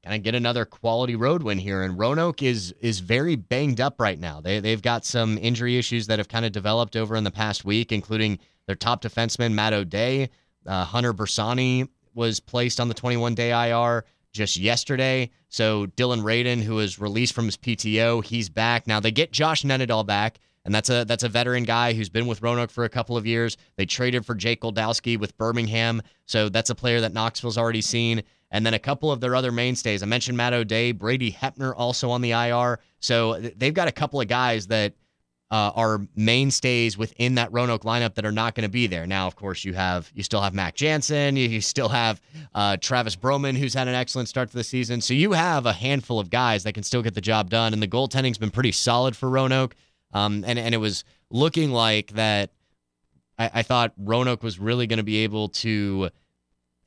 kind 0.03 0.15
of 0.15 0.23
get 0.23 0.35
another 0.35 0.65
quality 0.65 1.15
road 1.15 1.43
win 1.43 1.57
here. 1.57 1.83
And 1.83 1.97
Roanoke 1.97 2.43
is 2.43 2.73
is 2.81 2.99
very 2.99 3.35
banged 3.35 3.79
up 3.79 3.99
right 3.99 4.19
now. 4.19 4.41
They 4.41 4.59
they've 4.59 4.81
got 4.81 5.05
some 5.05 5.37
injury 5.37 5.77
issues 5.77 6.07
that 6.07 6.19
have 6.19 6.27
kind 6.27 6.45
of 6.45 6.51
developed 6.51 6.95
over 6.95 7.15
in 7.15 7.23
the 7.23 7.31
past 7.31 7.65
week, 7.65 7.91
including 7.91 8.39
their 8.67 8.75
top 8.75 9.01
defenseman 9.01 9.53
Matt 9.53 9.73
O'Day, 9.73 10.29
uh, 10.65 10.83
Hunter 10.85 11.13
Bersani 11.13 11.87
was 12.13 12.39
placed 12.39 12.79
on 12.79 12.87
the 12.87 12.93
21 12.93 13.35
day 13.35 13.69
IR 13.69 14.05
just 14.31 14.57
yesterday. 14.57 15.29
So 15.49 15.87
Dylan 15.87 16.21
Radin, 16.21 16.61
who 16.61 16.75
was 16.75 16.99
released 16.99 17.33
from 17.33 17.45
his 17.45 17.57
PTO, 17.57 18.23
he's 18.23 18.49
back. 18.49 18.87
Now 18.87 18.99
they 18.99 19.11
get 19.11 19.31
Josh 19.31 19.63
Nenadal 19.63 20.05
back, 20.05 20.39
and 20.65 20.73
that's 20.73 20.89
a 20.89 21.05
that's 21.05 21.23
a 21.23 21.29
veteran 21.29 21.63
guy 21.63 21.93
who's 21.93 22.09
been 22.09 22.25
with 22.25 22.41
Roanoke 22.41 22.71
for 22.71 22.83
a 22.83 22.89
couple 22.89 23.15
of 23.15 23.25
years. 23.25 23.57
They 23.75 23.85
traded 23.85 24.25
for 24.25 24.35
Jake 24.35 24.61
Goldowski 24.61 25.19
with 25.19 25.37
Birmingham, 25.37 26.01
so 26.25 26.49
that's 26.49 26.69
a 26.69 26.75
player 26.75 27.01
that 27.01 27.13
Knoxville's 27.13 27.57
already 27.57 27.81
seen. 27.81 28.23
And 28.53 28.63
then 28.65 28.75
a 28.75 28.79
couple 28.79 29.11
of 29.11 29.19
their 29.19 29.35
other 29.35 29.51
mainstays. 29.51 30.03
I 30.03 30.05
mentioned 30.05 30.37
Matt 30.37 30.53
O'Day, 30.53 30.91
Brady 30.91 31.31
Hepner 31.31 31.73
also 31.75 32.11
on 32.11 32.21
the 32.21 32.31
IR. 32.31 32.79
So 32.99 33.39
they've 33.39 33.73
got 33.73 33.87
a 33.87 33.91
couple 33.91 34.21
of 34.21 34.27
guys 34.27 34.67
that 34.67 34.93
uh, 35.49 35.71
are 35.75 36.01
mainstays 36.15 36.97
within 36.97 37.35
that 37.35 37.51
Roanoke 37.51 37.83
lineup 37.83 38.13
that 38.13 38.25
are 38.25 38.31
not 38.31 38.55
going 38.55 38.63
to 38.63 38.71
be 38.71 38.87
there. 38.87 39.05
Now, 39.05 39.27
of 39.27 39.35
course, 39.35 39.65
you 39.65 39.73
have 39.73 40.11
you 40.13 40.23
still 40.23 40.41
have 40.41 40.53
Mac 40.53 40.75
Jansen, 40.75 41.35
you, 41.35 41.61
still 41.61 41.89
have 41.89 42.21
uh, 42.53 42.77
Travis 42.77 43.15
Broman, 43.15 43.57
who's 43.57 43.73
had 43.73 43.87
an 43.87 43.95
excellent 43.95 44.29
start 44.29 44.49
to 44.49 44.55
the 44.55 44.63
season. 44.63 45.01
So 45.01 45.13
you 45.13 45.33
have 45.33 45.65
a 45.65 45.73
handful 45.73 46.19
of 46.19 46.29
guys 46.29 46.63
that 46.63 46.73
can 46.73 46.83
still 46.83 47.01
get 47.01 47.15
the 47.15 47.21
job 47.21 47.49
done, 47.49 47.73
and 47.73 47.81
the 47.81 47.87
goaltending's 47.87 48.37
been 48.37 48.51
pretty 48.51 48.71
solid 48.71 49.15
for 49.15 49.29
Roanoke. 49.29 49.75
Um, 50.11 50.43
and 50.45 50.57
and 50.57 50.73
it 50.73 50.79
was 50.79 51.03
looking 51.29 51.71
like 51.71 52.13
that. 52.13 52.51
I, 53.37 53.49
I 53.53 53.61
thought 53.63 53.93
Roanoke 53.97 54.43
was 54.43 54.59
really 54.59 54.87
going 54.87 54.97
to 54.97 55.03
be 55.03 55.17
able 55.17 55.49
to 55.49 56.09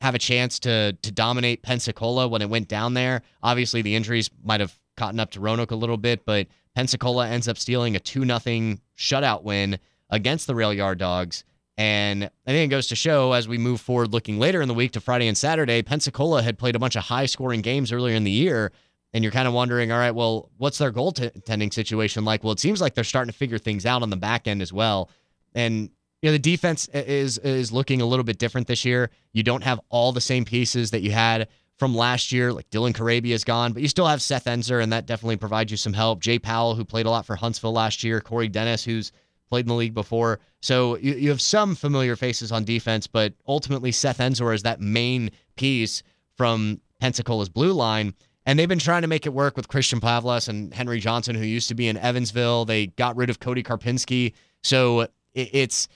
have 0.00 0.15
a 0.15 0.19
chance 0.19 0.59
to 0.61 0.93
to 1.03 1.12
dominate 1.12 1.62
Pensacola 1.62 2.29
when 2.29 2.43
it 2.43 2.50
went 2.50 2.69
down 2.69 2.95
there. 2.95 3.23
Obviously, 3.43 3.83
the 3.83 3.95
injuries 3.95 4.31
might 4.45 4.61
have 4.61 4.79
caught 4.97 5.19
up 5.19 5.31
to 5.33 5.41
Roanoke 5.41 5.71
a 5.71 5.76
little 5.76 5.97
bit, 5.97 6.25
but 6.25 6.47
Pensacola 6.75 7.29
ends 7.29 7.49
up 7.49 7.59
stealing 7.59 7.97
a 7.97 8.00
2 8.00 8.25
0 8.25 8.76
shutout 8.97 9.43
win 9.43 9.79
against 10.11 10.47
the 10.47 10.55
Rail 10.55 10.73
Yard 10.73 10.99
Dawgs. 10.99 11.45
And 11.79 12.25
I 12.25 12.50
think 12.50 12.71
it 12.71 12.75
goes 12.75 12.87
to 12.88 12.97
show 12.97 13.33
as 13.33 13.49
we 13.49 13.59
move 13.59 13.81
forward 13.81 14.12
looking 14.12 14.38
later 14.38 14.62
in 14.62 14.69
the 14.69 14.75
week 14.75 14.93
to 14.93 15.00
Friday 15.00 15.29
and 15.29 15.37
Saturday, 15.37 15.83
Pensacola 15.83 16.43
had 16.43 16.59
played 16.59 16.75
a 16.75 16.79
bunch 16.79 16.97
of 16.97 17.03
high 17.03 17.26
scoring 17.26 17.61
games 17.61 17.93
earlier 17.93 18.15
in 18.15 18.25
the 18.25 18.31
year. 18.31 18.73
And 19.12 19.23
you're 19.23 19.33
kind 19.33 19.49
of 19.49 19.55
wondering, 19.55 19.93
all 19.93 19.99
right, 19.99 20.15
well, 20.15 20.50
what's 20.59 20.79
their 20.79 20.93
goaltending 20.93 21.73
situation 21.73 22.25
like? 22.25 22.45
Well, 22.45 22.53
it 22.53 22.61
seems 22.61 22.81
like 22.81 22.95
they're 22.95 23.05
starting 23.05 23.31
to 23.31 23.37
figure 23.37 23.59
things 23.59 23.87
out 23.87 24.03
on 24.03 24.11
the 24.11 24.17
back 24.17 24.47
end 24.47 24.61
as 24.61 24.73
well. 24.73 25.11
And 25.55 25.91
you 26.23 26.28
know, 26.28 26.32
the 26.32 26.38
defense 26.38 26.88
is 26.88 27.38
is 27.38 27.73
looking 27.73 28.00
a 28.00 28.06
little 28.06 28.25
bit 28.25 28.38
different 28.38 28.66
this 28.66 28.85
year. 28.85 29.11
You 29.32 29.42
don't 29.42 29.64
have 29.64 29.80
all 29.88 30.12
the 30.12 30.20
same 30.20 30.44
pieces 30.44 30.90
that 30.90 31.02
you 31.02 31.12
had 31.12 31.49
from 31.78 31.94
last 31.94 32.32
year. 32.32 32.52
Like 32.52 32.70
Dylan 32.70 32.92
Carabia 32.92 33.32
is 33.32 33.44
gone, 33.44 33.73
but 33.73 33.82
you 33.82 33.88
still 33.88 34.06
have 34.06 34.23
Seth 34.23 34.44
Enzer, 34.44 34.82
and 34.82 34.92
that 34.92 35.06
definitely 35.06 35.37
provides 35.37 35.70
you 35.70 35.76
some 35.76 35.92
help. 35.92 36.20
Jay 36.20 36.38
Powell, 36.38 36.75
who 36.75 36.85
played 36.85 37.06
a 37.06 37.11
lot 37.11 37.26
for 37.26 37.37
Huntsville 37.37 37.73
last 37.73 38.02
year, 38.02 38.20
Corey 38.20 38.49
Dennis, 38.49 38.85
who's 38.85 39.12
played 39.49 39.64
in 39.64 39.68
the 39.68 39.75
league 39.75 39.94
before. 39.94 40.40
So 40.61 40.96
you, 40.99 41.14
you 41.14 41.28
have 41.30 41.40
some 41.40 41.75
familiar 41.75 42.16
faces 42.16 42.50
on 42.50 42.64
defense, 42.64 43.06
but 43.06 43.35
ultimately 43.46 43.92
Seth 43.92 44.18
Enzer 44.18 44.54
is 44.54 44.62
that 44.62 44.80
main 44.80 45.30
piece 45.56 46.02
from 46.37 46.80
Pensacola's 47.00 47.49
blue 47.49 47.73
line. 47.73 48.14
And 48.44 48.58
they've 48.58 48.68
been 48.68 48.78
trying 48.78 49.02
to 49.02 49.08
make 49.08 49.26
it 49.26 49.32
work 49.32 49.56
with 49.56 49.68
Christian 49.68 50.00
Pavlas 50.00 50.49
and 50.49 50.73
Henry 50.73 51.00
Johnson, 51.00 51.35
who 51.35 51.44
used 51.44 51.68
to 51.68 51.75
be 51.75 51.88
in 51.88 51.96
Evansville. 51.96 52.64
They 52.64 52.88
got 52.88 53.16
rid 53.16 53.28
of 53.28 53.40
Cody 53.40 53.62
Karpinski. 53.62 54.32
So 54.62 55.00
it, 55.00 55.11
it's 55.35 55.88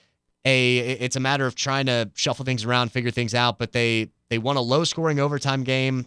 a 0.44 0.78
it's 0.78 1.16
a 1.16 1.20
matter 1.20 1.46
of 1.46 1.54
trying 1.54 1.86
to 1.86 2.10
shuffle 2.14 2.44
things 2.44 2.64
around, 2.64 2.92
figure 2.92 3.10
things 3.10 3.34
out. 3.34 3.58
But 3.58 3.72
they 3.72 4.10
they 4.28 4.38
won 4.38 4.56
a 4.56 4.60
low 4.60 4.84
scoring 4.84 5.20
overtime 5.20 5.64
game 5.64 6.06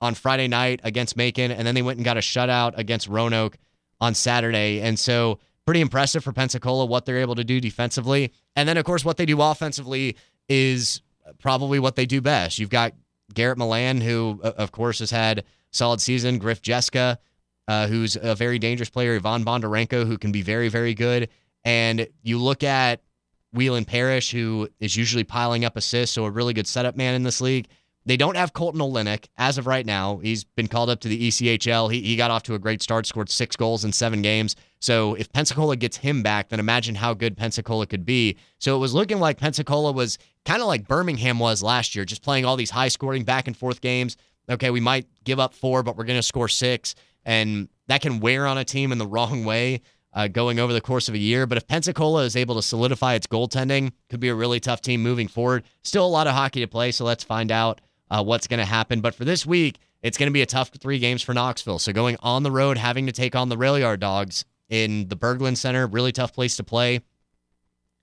on 0.00 0.14
Friday 0.14 0.48
night 0.48 0.80
against 0.84 1.16
Macon, 1.16 1.50
and 1.50 1.66
then 1.66 1.74
they 1.74 1.82
went 1.82 1.98
and 1.98 2.04
got 2.04 2.16
a 2.16 2.20
shutout 2.20 2.76
against 2.76 3.08
Roanoke 3.08 3.58
on 4.00 4.14
Saturday. 4.14 4.80
And 4.80 4.98
so, 4.98 5.38
pretty 5.66 5.80
impressive 5.80 6.22
for 6.24 6.32
Pensacola 6.32 6.86
what 6.86 7.04
they're 7.04 7.18
able 7.18 7.34
to 7.34 7.44
do 7.44 7.60
defensively. 7.60 8.32
And 8.56 8.68
then, 8.68 8.76
of 8.76 8.84
course, 8.84 9.04
what 9.04 9.16
they 9.16 9.26
do 9.26 9.40
offensively 9.42 10.16
is 10.48 11.02
probably 11.38 11.78
what 11.78 11.96
they 11.96 12.06
do 12.06 12.20
best. 12.20 12.58
You've 12.58 12.70
got 12.70 12.94
Garrett 13.34 13.58
Milan, 13.58 14.00
who, 14.00 14.40
of 14.42 14.72
course, 14.72 15.00
has 15.00 15.10
had 15.10 15.44
solid 15.70 16.00
season. 16.00 16.38
Griff 16.38 16.62
Jessica, 16.62 17.18
uh, 17.66 17.86
who's 17.86 18.16
a 18.16 18.34
very 18.34 18.58
dangerous 18.58 18.88
player. 18.88 19.14
Ivan 19.14 19.44
Bondarenko, 19.44 20.06
who 20.06 20.16
can 20.16 20.32
be 20.32 20.42
very, 20.42 20.68
very 20.68 20.94
good. 20.94 21.28
And 21.64 22.08
you 22.22 22.38
look 22.38 22.62
at 22.62 23.02
Whelan 23.52 23.84
Parrish, 23.84 24.30
who 24.30 24.68
is 24.80 24.96
usually 24.96 25.24
piling 25.24 25.64
up 25.64 25.76
assists, 25.76 26.14
so 26.14 26.24
a 26.24 26.30
really 26.30 26.54
good 26.54 26.66
setup 26.66 26.96
man 26.96 27.14
in 27.14 27.22
this 27.22 27.40
league. 27.40 27.68
They 28.08 28.16
don't 28.16 28.36
have 28.36 28.54
Colton 28.54 28.80
Olenek 28.80 29.26
as 29.36 29.58
of 29.58 29.66
right 29.66 29.84
now. 29.84 30.16
He's 30.18 30.42
been 30.42 30.66
called 30.66 30.88
up 30.88 31.00
to 31.00 31.08
the 31.08 31.28
ECHL. 31.28 31.92
He, 31.92 32.00
he 32.00 32.16
got 32.16 32.30
off 32.30 32.42
to 32.44 32.54
a 32.54 32.58
great 32.58 32.80
start, 32.80 33.06
scored 33.06 33.28
six 33.28 33.54
goals 33.54 33.84
in 33.84 33.92
seven 33.92 34.22
games. 34.22 34.56
So 34.80 35.14
if 35.14 35.30
Pensacola 35.30 35.76
gets 35.76 35.98
him 35.98 36.22
back, 36.22 36.48
then 36.48 36.58
imagine 36.58 36.94
how 36.94 37.12
good 37.12 37.36
Pensacola 37.36 37.86
could 37.86 38.06
be. 38.06 38.38
So 38.60 38.74
it 38.76 38.78
was 38.78 38.94
looking 38.94 39.20
like 39.20 39.36
Pensacola 39.36 39.92
was 39.92 40.16
kind 40.46 40.62
of 40.62 40.68
like 40.68 40.88
Birmingham 40.88 41.38
was 41.38 41.62
last 41.62 41.94
year, 41.94 42.06
just 42.06 42.22
playing 42.22 42.46
all 42.46 42.56
these 42.56 42.70
high 42.70 42.88
scoring 42.88 43.24
back 43.24 43.46
and 43.46 43.54
forth 43.54 43.82
games. 43.82 44.16
Okay, 44.48 44.70
we 44.70 44.80
might 44.80 45.06
give 45.24 45.38
up 45.38 45.52
four, 45.52 45.82
but 45.82 45.96
we're 45.96 46.04
going 46.04 46.18
to 46.18 46.22
score 46.22 46.48
six. 46.48 46.94
And 47.26 47.68
that 47.88 48.00
can 48.00 48.20
wear 48.20 48.46
on 48.46 48.56
a 48.56 48.64
team 48.64 48.90
in 48.90 48.96
the 48.96 49.06
wrong 49.14 49.44
way 49.44 49.82
uh, 50.12 50.28
going 50.28 50.58
over 50.58 50.72
the 50.72 50.80
course 50.80 51.08
of 51.08 51.14
a 51.14 51.18
year. 51.18 51.46
But 51.46 51.58
if 51.58 51.66
Pensacola 51.66 52.24
is 52.24 52.36
able 52.36 52.54
to 52.54 52.62
solidify 52.62 53.14
its 53.14 53.26
goaltending, 53.26 53.92
could 54.08 54.20
be 54.20 54.28
a 54.28 54.34
really 54.34 54.60
tough 54.60 54.80
team 54.80 55.02
moving 55.02 55.28
forward. 55.28 55.64
Still 55.82 56.06
a 56.06 56.08
lot 56.08 56.26
of 56.26 56.34
hockey 56.34 56.60
to 56.60 56.66
play, 56.66 56.92
so 56.92 57.04
let's 57.04 57.24
find 57.24 57.52
out 57.52 57.80
uh, 58.10 58.22
what's 58.22 58.46
going 58.46 58.58
to 58.58 58.64
happen. 58.64 59.00
But 59.00 59.14
for 59.14 59.24
this 59.24 59.44
week, 59.44 59.78
it's 60.02 60.16
going 60.16 60.28
to 60.28 60.32
be 60.32 60.42
a 60.42 60.46
tough 60.46 60.70
three 60.80 60.98
games 60.98 61.22
for 61.22 61.34
Knoxville. 61.34 61.78
So 61.78 61.92
going 61.92 62.16
on 62.20 62.42
the 62.42 62.50
road, 62.50 62.78
having 62.78 63.06
to 63.06 63.12
take 63.12 63.34
on 63.34 63.48
the 63.48 63.58
Rail 63.58 63.78
Yard 63.78 64.00
Dawgs 64.00 64.44
in 64.68 65.08
the 65.08 65.16
Berglund 65.16 65.56
Center, 65.56 65.86
really 65.86 66.12
tough 66.12 66.32
place 66.32 66.56
to 66.56 66.64
play. 66.64 67.00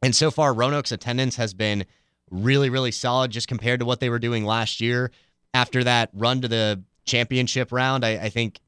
And 0.02 0.16
so 0.16 0.30
far, 0.30 0.54
Roanoke's 0.54 0.92
attendance 0.92 1.38
has 1.38 1.54
been 1.54 1.86
really, 2.30 2.70
really 2.70 2.92
solid 2.92 3.32
just 3.32 3.48
compared 3.48 3.80
to 3.80 3.86
what 3.86 4.00
they 4.00 4.10
were 4.10 4.20
doing 4.20 4.46
last 4.46 4.82
year. 4.82 5.12
After 5.54 5.84
that 5.84 6.10
run 6.14 6.42
to 6.42 6.48
the 6.48 6.84
championship 7.06 7.72
round, 7.72 8.04
I, 8.04 8.12
I 8.26 8.30
think 8.30 8.60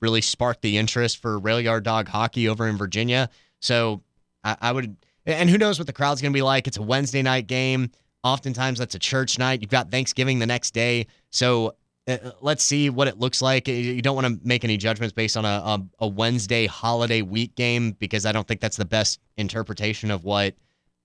really 0.00 0.20
sparked 0.20 0.62
the 0.62 0.78
interest 0.78 1.20
for 1.20 1.38
rail 1.38 1.60
yard 1.60 1.84
dog 1.84 2.08
hockey 2.08 2.48
over 2.48 2.68
in 2.68 2.76
Virginia. 2.76 3.28
So 3.60 4.02
I, 4.44 4.56
I 4.60 4.72
would, 4.72 4.96
and 5.26 5.50
who 5.50 5.58
knows 5.58 5.78
what 5.78 5.86
the 5.86 5.92
crowd's 5.92 6.20
going 6.20 6.32
to 6.32 6.36
be 6.36 6.42
like? 6.42 6.66
It's 6.66 6.78
a 6.78 6.82
Wednesday 6.82 7.22
night 7.22 7.46
game. 7.46 7.90
Oftentimes 8.22 8.78
that's 8.78 8.94
a 8.94 8.98
church 8.98 9.38
night. 9.38 9.60
You've 9.60 9.70
got 9.70 9.90
Thanksgiving 9.90 10.38
the 10.38 10.46
next 10.46 10.72
day. 10.72 11.06
So 11.30 11.76
uh, 12.08 12.32
let's 12.40 12.62
see 12.62 12.90
what 12.90 13.08
it 13.08 13.18
looks 13.18 13.42
like. 13.42 13.68
You 13.68 14.02
don't 14.02 14.14
want 14.14 14.26
to 14.26 14.40
make 14.46 14.64
any 14.64 14.76
judgments 14.76 15.12
based 15.12 15.36
on 15.36 15.44
a, 15.44 15.48
a, 15.48 15.80
a, 16.00 16.08
Wednesday 16.08 16.66
holiday 16.66 17.22
week 17.22 17.54
game 17.54 17.92
because 17.92 18.26
I 18.26 18.32
don't 18.32 18.46
think 18.46 18.60
that's 18.60 18.76
the 18.76 18.84
best 18.84 19.20
interpretation 19.36 20.10
of 20.10 20.24
what 20.24 20.54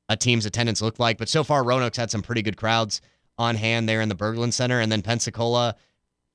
a 0.10 0.16
team's 0.16 0.46
attendance 0.46 0.82
looked 0.82 1.00
like. 1.00 1.18
But 1.18 1.30
so 1.30 1.44
far, 1.44 1.64
Roanoke's 1.64 1.98
had 1.98 2.12
some 2.12 2.22
pretty 2.22 2.42
good 2.42 2.58
crowds 2.58 3.02
on 3.38 3.56
hand 3.56 3.90
there 3.90 4.02
in 4.02 4.10
the 4.10 4.16
Berglund 4.16 4.54
Center. 4.54 4.80
And 4.80 4.92
then 4.92 5.02
Pensacola, 5.02 5.76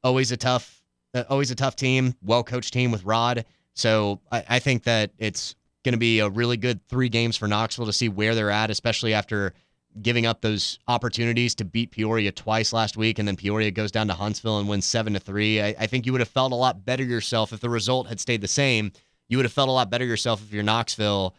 always 0.05 0.33
a 0.33 0.37
tough 0.37 0.77
uh, 0.77 0.80
Uh, 1.15 1.25
always 1.29 1.51
a 1.51 1.55
tough 1.55 1.77
team, 1.77 2.15
well 2.23 2.45
coached 2.45 2.73
team 2.73 2.91
with 2.91 3.05
Rod. 3.05 3.45
So 3.75 4.21
I, 4.31 4.45
I 4.49 4.59
think 4.59 4.85
that 4.85 5.13
it's 5.19 5.55
going 5.85 5.93
to 5.95 5.99
be 5.99 6.21
a 6.21 6.29
really 6.29 6.57
good 6.57 6.87
three 6.89 7.09
games 7.09 7.37
for 7.37 7.49
Knoxville 7.49 7.87
to 7.87 7.93
see 7.93 8.09
where 8.09 8.35
they're 8.35 8.51
at, 8.51 8.71
especially 8.71 9.15
after 9.15 9.55
giving 10.03 10.25
up 10.25 10.41
those 10.41 10.79
opportunities 10.87 11.55
to 11.57 11.65
beat 11.65 11.91
Peoria 11.91 12.31
twice 12.31 12.73
last 12.73 12.97
week, 12.97 13.19
and 13.19 13.27
then 13.27 13.37
Peoria 13.37 13.71
goes 13.71 13.91
down 13.91 14.07
to 14.07 14.15
Huntsville 14.15 14.59
and 14.59 14.69
wins 14.69 14.85
seven 14.85 15.15
to 15.15 15.21
three. 15.21 15.61
I, 15.61 15.75
I 15.79 15.87
think 15.87 16.07
you 16.07 16.13
would 16.13 16.21
have 16.21 16.29
felt 16.29 16.53
a 16.53 16.57
lot 16.57 16.85
better 16.85 17.03
yourself 17.03 17.53
if 17.53 17.61
the 17.61 17.71
result 17.71 18.07
had 18.07 18.21
stayed 18.21 18.41
the 18.41 18.49
same. 18.49 18.93
You 19.29 19.39
would 19.39 19.47
have 19.47 19.53
felt 19.53 19.69
a 19.69 19.73
lot 19.73 19.91
better 19.91 20.05
yourself 20.05 20.43
if 20.43 20.53
you're 20.53 20.63
Knoxville, 20.63 21.35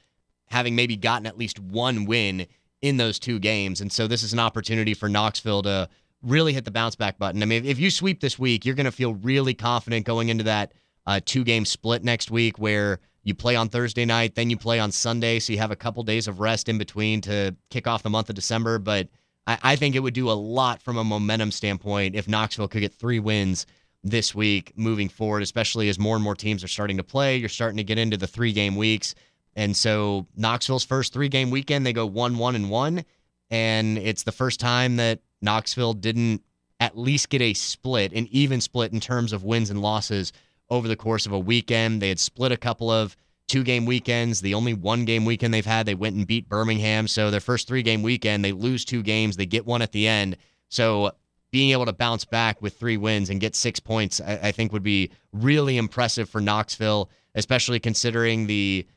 having 0.48 0.75
maybe 0.75 0.98
gotten 0.98 1.28
at 1.28 1.38
least 1.38 1.60
one 1.60 2.06
win 2.06 2.46
in 2.82 2.98
those 2.98 3.20
two 3.20 3.40
games. 3.40 3.80
And 3.80 3.92
so 3.92 4.08
this 4.08 4.24
is 4.24 4.34
an 4.34 4.40
opportunity 4.40 4.94
for 4.94 5.08
Knoxville 5.08 5.62
to 5.63 5.88
really 6.24 6.54
hit 6.54 6.66
the 6.66 6.72
bounce 6.72 6.96
back 6.96 7.18
button. 7.18 7.42
I 7.42 7.46
mean, 7.46 7.66
if 7.66 7.80
you 7.80 7.90
sweep 7.90 8.20
this 8.20 8.38
week, 8.38 8.66
you're 8.66 8.75
going 8.75 8.86
to 8.86 8.92
feel 8.92 9.16
really 9.16 9.54
confident 9.54 10.06
going 10.06 10.30
into 10.30 10.44
that 10.46 10.74
uh, 11.06 11.20
two 11.24 11.44
game 11.44 11.66
split 11.66 12.04
next 12.04 12.30
week 12.32 12.60
where 12.60 13.00
you 13.24 13.36
play 13.36 13.56
on 13.56 13.70
Thursday 13.70 14.06
night, 14.06 14.36
then 14.36 14.50
you 14.50 14.58
play 14.58 14.80
on 14.80 14.92
Sunday. 14.92 15.40
So 15.40 15.54
you 15.54 15.60
have 15.60 15.72
a 15.72 15.75
couple 15.75 16.04
days 16.04 16.28
of 16.28 16.40
rest 16.40 16.70
in 16.70 16.78
between 16.78 17.22
to 17.22 17.56
kick 17.70 17.88
off 17.88 18.04
the 18.04 18.10
month 18.10 18.30
of 18.30 18.36
December. 18.36 18.80
But 18.80 19.10
I, 19.48 19.58
I 19.63 19.75
think 19.75 19.96
it 19.96 20.00
would 20.00 20.13
do 20.13 20.30
a 20.30 20.34
lot 20.34 20.82
from 20.82 20.98
a 20.98 21.04
momentum 21.04 21.51
standpoint 21.51 22.16
if 22.16 22.28
Knoxville 22.28 22.68
could 22.68 22.82
get 22.82 22.94
three 22.94 23.20
wins 23.20 23.66
this 24.04 24.34
week 24.34 24.74
moving 24.75 25.10
forward, 25.10 25.44
especially 25.44 25.88
as 25.90 26.00
more 26.00 26.16
and 26.16 26.24
more 26.24 26.36
teams 26.36 26.63
are 26.63 26.68
starting 26.68 26.98
to 26.98 27.04
play. 27.04 27.38
You're 27.38 27.50
starting 27.50 27.78
to 27.78 27.84
get 27.84 28.00
into 28.00 28.18
the 28.18 28.28
three 28.28 28.54
game 28.54 28.75
weeks. 28.75 29.13
And 29.56 29.75
so 29.75 30.28
Knoxville's 30.36 30.86
first 30.86 31.13
three 31.13 31.30
game 31.30 31.51
weekend, 31.51 31.86
they 31.86 31.94
go 31.94 32.06
one, 32.06 32.38
one, 32.38 32.56
and 32.56 32.70
one. 32.70 33.06
And 33.51 33.98
it's 33.98 34.24
the 34.24 34.32
first 34.32 34.60
time 34.60 34.96
that 34.96 35.20
Knoxville 35.41 35.93
didn't 35.93 36.43
at 36.79 36.98
least 36.98 37.29
get 37.29 37.41
a 37.41 37.53
split, 37.53 38.12
an 38.13 38.27
even 38.31 38.60
split 38.62 38.91
in 38.91 39.00
terms 39.00 39.33
of 39.33 39.43
wins 39.43 39.69
and 39.69 39.81
losses 39.81 40.33
over 40.69 40.88
the 40.88 40.95
course 40.95 41.25
of 41.25 41.31
a 41.31 41.39
weekend. 41.39 42.01
They 42.01 42.10
had 42.10 42.19
split 42.19 42.51
a 42.51 42.57
couple 42.57 42.89
of 42.89 43.15
two 43.48 43.63
game 43.63 43.86
weekends. 43.86 44.41
The 44.41 44.53
only 44.53 44.74
one 44.74 45.05
game 45.05 45.25
weekend 45.25 45.53
they've 45.53 45.65
had, 45.65 45.86
they 45.86 45.95
went 45.95 46.15
and 46.15 46.25
beat 46.25 46.50
Birmingham. 46.50 47.07
So 47.07 47.29
their 47.29 47.39
first 47.39 47.67
three 47.67 47.83
game 47.83 48.01
weekend, 48.01 48.43
they 48.43 48.51
lose 48.51 48.86
two 48.86 49.03
games, 49.03 49.36
they 49.36 49.45
get 49.45 49.65
one 49.65 49.81
at 49.81 49.91
the 49.91 50.07
end. 50.07 50.38
So 50.69 51.12
being 51.51 51.71
able 51.71 51.86
to 51.86 51.93
bounce 51.93 52.24
back 52.24 52.62
with 52.62 52.77
three 52.79 52.98
wins 52.98 53.29
and 53.29 53.41
get 53.41 53.55
six 53.55 53.79
points, 53.79 54.21
I, 54.21 54.39
I 54.43 54.51
think 54.51 54.71
would 54.71 54.83
be 54.83 55.12
really 55.33 55.77
impressive 55.77 56.29
for 56.29 56.39
Knoxville, 56.39 57.10
especially 57.36 57.79
considering 57.79 58.48
the 58.48 58.88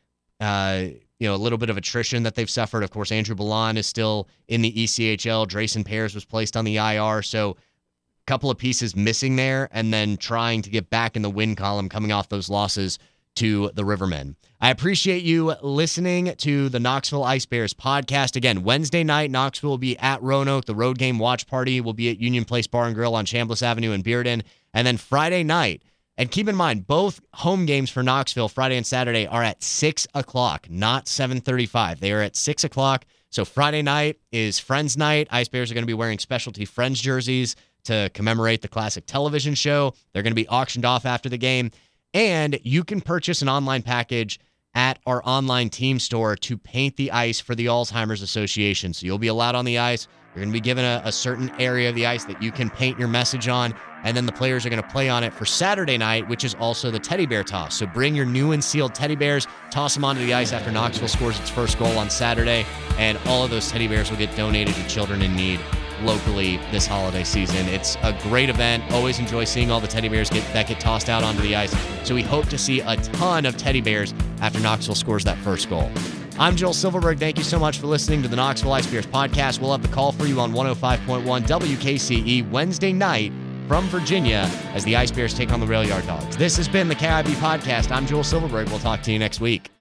uh, 0.40 0.86
you 1.25 1.31
know, 1.31 1.35
a 1.35 1.37
little 1.37 1.57
bit 1.57 1.71
of 1.71 1.78
attrition 1.78 2.23
that 2.25 2.35
they've 2.35 2.50
suffered. 2.50 2.83
Of 2.83 2.90
course, 2.90 3.11
Andrew 3.11 3.35
Ballon 3.35 3.78
is 3.78 3.87
still 3.87 4.28
in 4.47 4.61
the 4.61 4.71
ECHL. 4.71 5.49
Drayson 5.49 5.83
Pears 5.83 6.14
was 6.14 6.26
placed 6.26 6.54
on 6.54 6.66
the 6.66 6.76
IR. 6.76 7.23
So 7.23 7.52
a 7.52 8.26
couple 8.26 8.50
of 8.50 8.59
pieces 8.59 8.95
missing 8.95 9.37
there, 9.37 9.71
and 9.73 9.90
then 9.90 10.19
trying 10.19 10.61
to 10.61 10.69
get 10.69 10.90
back 10.90 11.16
in 11.16 11.23
the 11.23 11.31
win 11.31 11.57
column 11.57 11.88
coming 11.88 12.12
off 12.12 12.28
those 12.28 12.50
losses 12.50 12.99
to 13.37 13.71
the 13.73 13.85
Rivermen. 13.85 14.35
I 14.61 14.69
appreciate 14.69 15.23
you 15.23 15.54
listening 15.62 16.35
to 16.37 16.69
the 16.69 16.78
Knoxville 16.78 17.25
Ice 17.25 17.47
Bears 17.47 17.73
podcast. 17.73 18.37
Again, 18.37 18.62
Wednesday 18.62 19.02
night, 19.02 19.31
Knoxville 19.31 19.71
will 19.71 19.78
be 19.78 19.99
at 20.00 20.23
Roanoke. 20.23 20.66
The 20.66 20.75
road 20.75 20.99
game 20.99 21.19
watch 21.19 21.47
party 21.47 21.81
will 21.81 21.95
be 21.95 22.11
at 22.11 22.19
Union 22.19 22.45
Place 22.45 22.66
Bar 22.66 22.85
and 22.85 22.95
Grill 22.95 23.14
on 23.14 23.25
Chambliss 23.25 23.62
Avenue 23.62 23.93
in 23.93 24.02
Bearden. 24.02 24.43
And 24.75 24.87
then 24.87 24.99
Friday 24.99 25.43
night, 25.43 25.83
and 26.16 26.30
keep 26.30 26.49
in 26.49 26.56
mind, 26.56 26.87
both 26.87 27.21
home 27.35 27.66
games 27.66 27.90
for 27.90 28.02
Knoxville, 28.02 28.49
Friday 28.49 28.76
and 28.76 28.87
Saturday, 28.87 29.26
are 29.26 29.42
at 29.42 29.62
six 29.62 30.06
o'clock, 30.14 30.68
not 30.71 31.09
seven 31.09 31.40
thirty-five. 31.40 32.00
They 32.00 32.12
are 32.12 32.23
at 32.23 32.37
six 32.37 32.64
o'clock. 32.64 33.04
So 33.30 33.44
Friday 33.44 33.83
night 33.83 34.21
is 34.30 34.61
Friends 34.61 34.97
Night. 34.97 35.26
Ice 35.30 35.49
Bears 35.49 35.71
are 35.71 35.75
going 35.75 35.83
to 35.83 35.87
be 35.87 35.94
wearing 35.94 36.18
specialty 36.18 36.64
Friends 36.64 37.00
jerseys 37.00 37.56
to 37.85 38.11
commemorate 38.14 38.62
the 38.62 38.68
classic 38.68 39.06
television 39.06 39.54
show. 39.54 39.92
They're 40.12 40.23
going 40.23 40.30
to 40.30 40.37
be 40.37 40.49
auctioned 40.49 40.85
off 40.85 41.04
after 41.04 41.28
the 41.28 41.37
game, 41.37 41.71
and 42.14 42.59
you 42.62 42.85
can 42.85 43.00
purchase 43.00 43.42
an 43.42 43.49
online 43.49 43.83
package 43.83 44.38
at 44.76 44.99
our 45.06 45.21
online 45.25 45.68
team 45.68 45.99
store 45.99 46.35
to 46.35 46.56
paint 46.56 46.97
the 46.97 47.11
ice 47.11 47.40
for 47.40 47.54
the 47.54 47.66
Alzheimer's 47.66 48.23
Association. 48.23 48.92
So 48.92 49.06
you'll 49.06 49.18
be 49.18 49.28
allowed 49.28 49.54
on 49.54 49.64
the 49.64 49.78
ice. 49.78 50.09
You're 50.35 50.43
going 50.43 50.53
to 50.53 50.53
be 50.53 50.61
given 50.61 50.85
a, 50.85 51.00
a 51.05 51.12
certain 51.12 51.49
area 51.61 51.88
of 51.88 51.95
the 51.95 52.07
ice 52.07 52.25
that 52.25 52.43
you 52.43 52.50
can 52.50 52.69
paint 52.69 52.99
your 52.99 53.07
message 53.07 53.47
on, 53.47 53.73
and 54.03 54.17
then 54.17 54.26
the 54.26 54.33
players 54.33 54.67
are 54.67 54.69
going 54.69 54.83
to 54.83 54.88
play 54.88 55.09
on 55.09 55.23
it 55.23 55.33
for 55.33 55.45
Saturday 55.45 55.97
night, 55.97 56.29
which 56.29 56.43
is 56.43 56.55
also 56.57 56.91
the 56.91 56.99
teddy 56.99 57.25
bear 57.25 57.45
toss. 57.45 57.76
So 57.76 57.87
bring 57.87 58.17
your 58.17 58.26
new 58.26 58.50
and 58.50 58.62
sealed 58.62 58.97
teddy 58.97 59.14
bears, 59.14 59.47
toss 59.70 59.94
them 59.94 60.05
onto 60.05 60.27
the 60.27 60.35
ice 60.35 60.53
after 60.53 60.73
Knoxville 60.73 61.07
scores 61.07 61.38
its 61.38 61.51
first 61.51 61.79
goal 61.79 61.97
on 61.99 62.11
Saturday, 62.11 62.66
and 62.99 63.16
all 63.27 63.44
of 63.44 63.51
those 63.51 63.70
teddy 63.70 63.87
bears 63.87 64.11
will 64.11 64.18
get 64.18 64.35
donated 64.35 64.75
to 64.75 64.88
children 64.88 65.23
in 65.23 65.37
need 65.37 65.61
locally 66.03 66.57
this 66.73 66.85
holiday 66.85 67.23
season. 67.23 67.68
It's 67.68 67.97
a 68.03 68.12
great 68.25 68.51
event. 68.51 68.83
Always 68.92 69.20
enjoy 69.20 69.44
seeing 69.44 69.70
all 69.70 69.79
the 69.79 69.87
teddy 69.87 70.09
bears 70.09 70.31
get 70.31 70.42
that 70.53 70.66
get 70.66 70.81
tossed 70.81 71.09
out 71.09 71.23
onto 71.23 71.42
the 71.42 71.55
ice. 71.55 71.73
So 72.03 72.12
we 72.12 72.23
hope 72.23 72.49
to 72.49 72.59
see 72.59 72.81
a 72.81 72.97
ton 72.97 73.47
of 73.47 73.57
teddy 73.57 73.81
bears 73.81 74.12
after 74.40 74.59
Knoxville 74.59 74.97
scores 74.97 75.23
that 75.25 75.38
first 75.38 75.70
goal. 75.70 75.92
I'm 76.37 76.57
Joel 76.57 76.73
Silverberg. 76.73 77.20
Thank 77.20 77.38
you 77.38 77.44
so 77.44 77.61
much 77.61 77.79
for 77.79 77.87
listening 77.87 78.20
to 78.23 78.29
the 78.29 78.35
Knoxville 78.35 78.73
Ice 78.73 78.87
Bears 78.88 79.07
podcast. 79.07 79.61
We'll 79.61 79.70
have 79.70 79.83
the 79.83 79.88
call 79.88 80.11
for 80.11 80.27
you 80.27 80.40
on 80.40 80.53
105.1 80.53 81.23
WKCE 81.25 82.51
Wednesday 82.51 82.92
night 82.92 83.33
from 83.68 83.85
Virginia 83.87 84.51
as 84.75 84.85
the 84.85 84.97
Ice 84.97 85.12
Bears 85.12 85.33
take 85.33 85.53
on 85.53 85.61
the 85.61 85.66
Rail 85.66 85.85
Yard 85.85 86.07
Dawgs. 86.07 86.37
This 86.37 86.57
has 86.57 86.66
been 86.66 86.88
the 86.88 86.97
KIB 86.97 87.27
podcast. 87.37 87.92
I'm 87.92 88.05
Joel 88.05 88.25
Silverberg. 88.25 88.68
We'll 88.68 88.81
talk 88.81 89.01
to 89.03 89.12
you 89.12 89.18
next 89.18 89.40
week. 89.40 89.70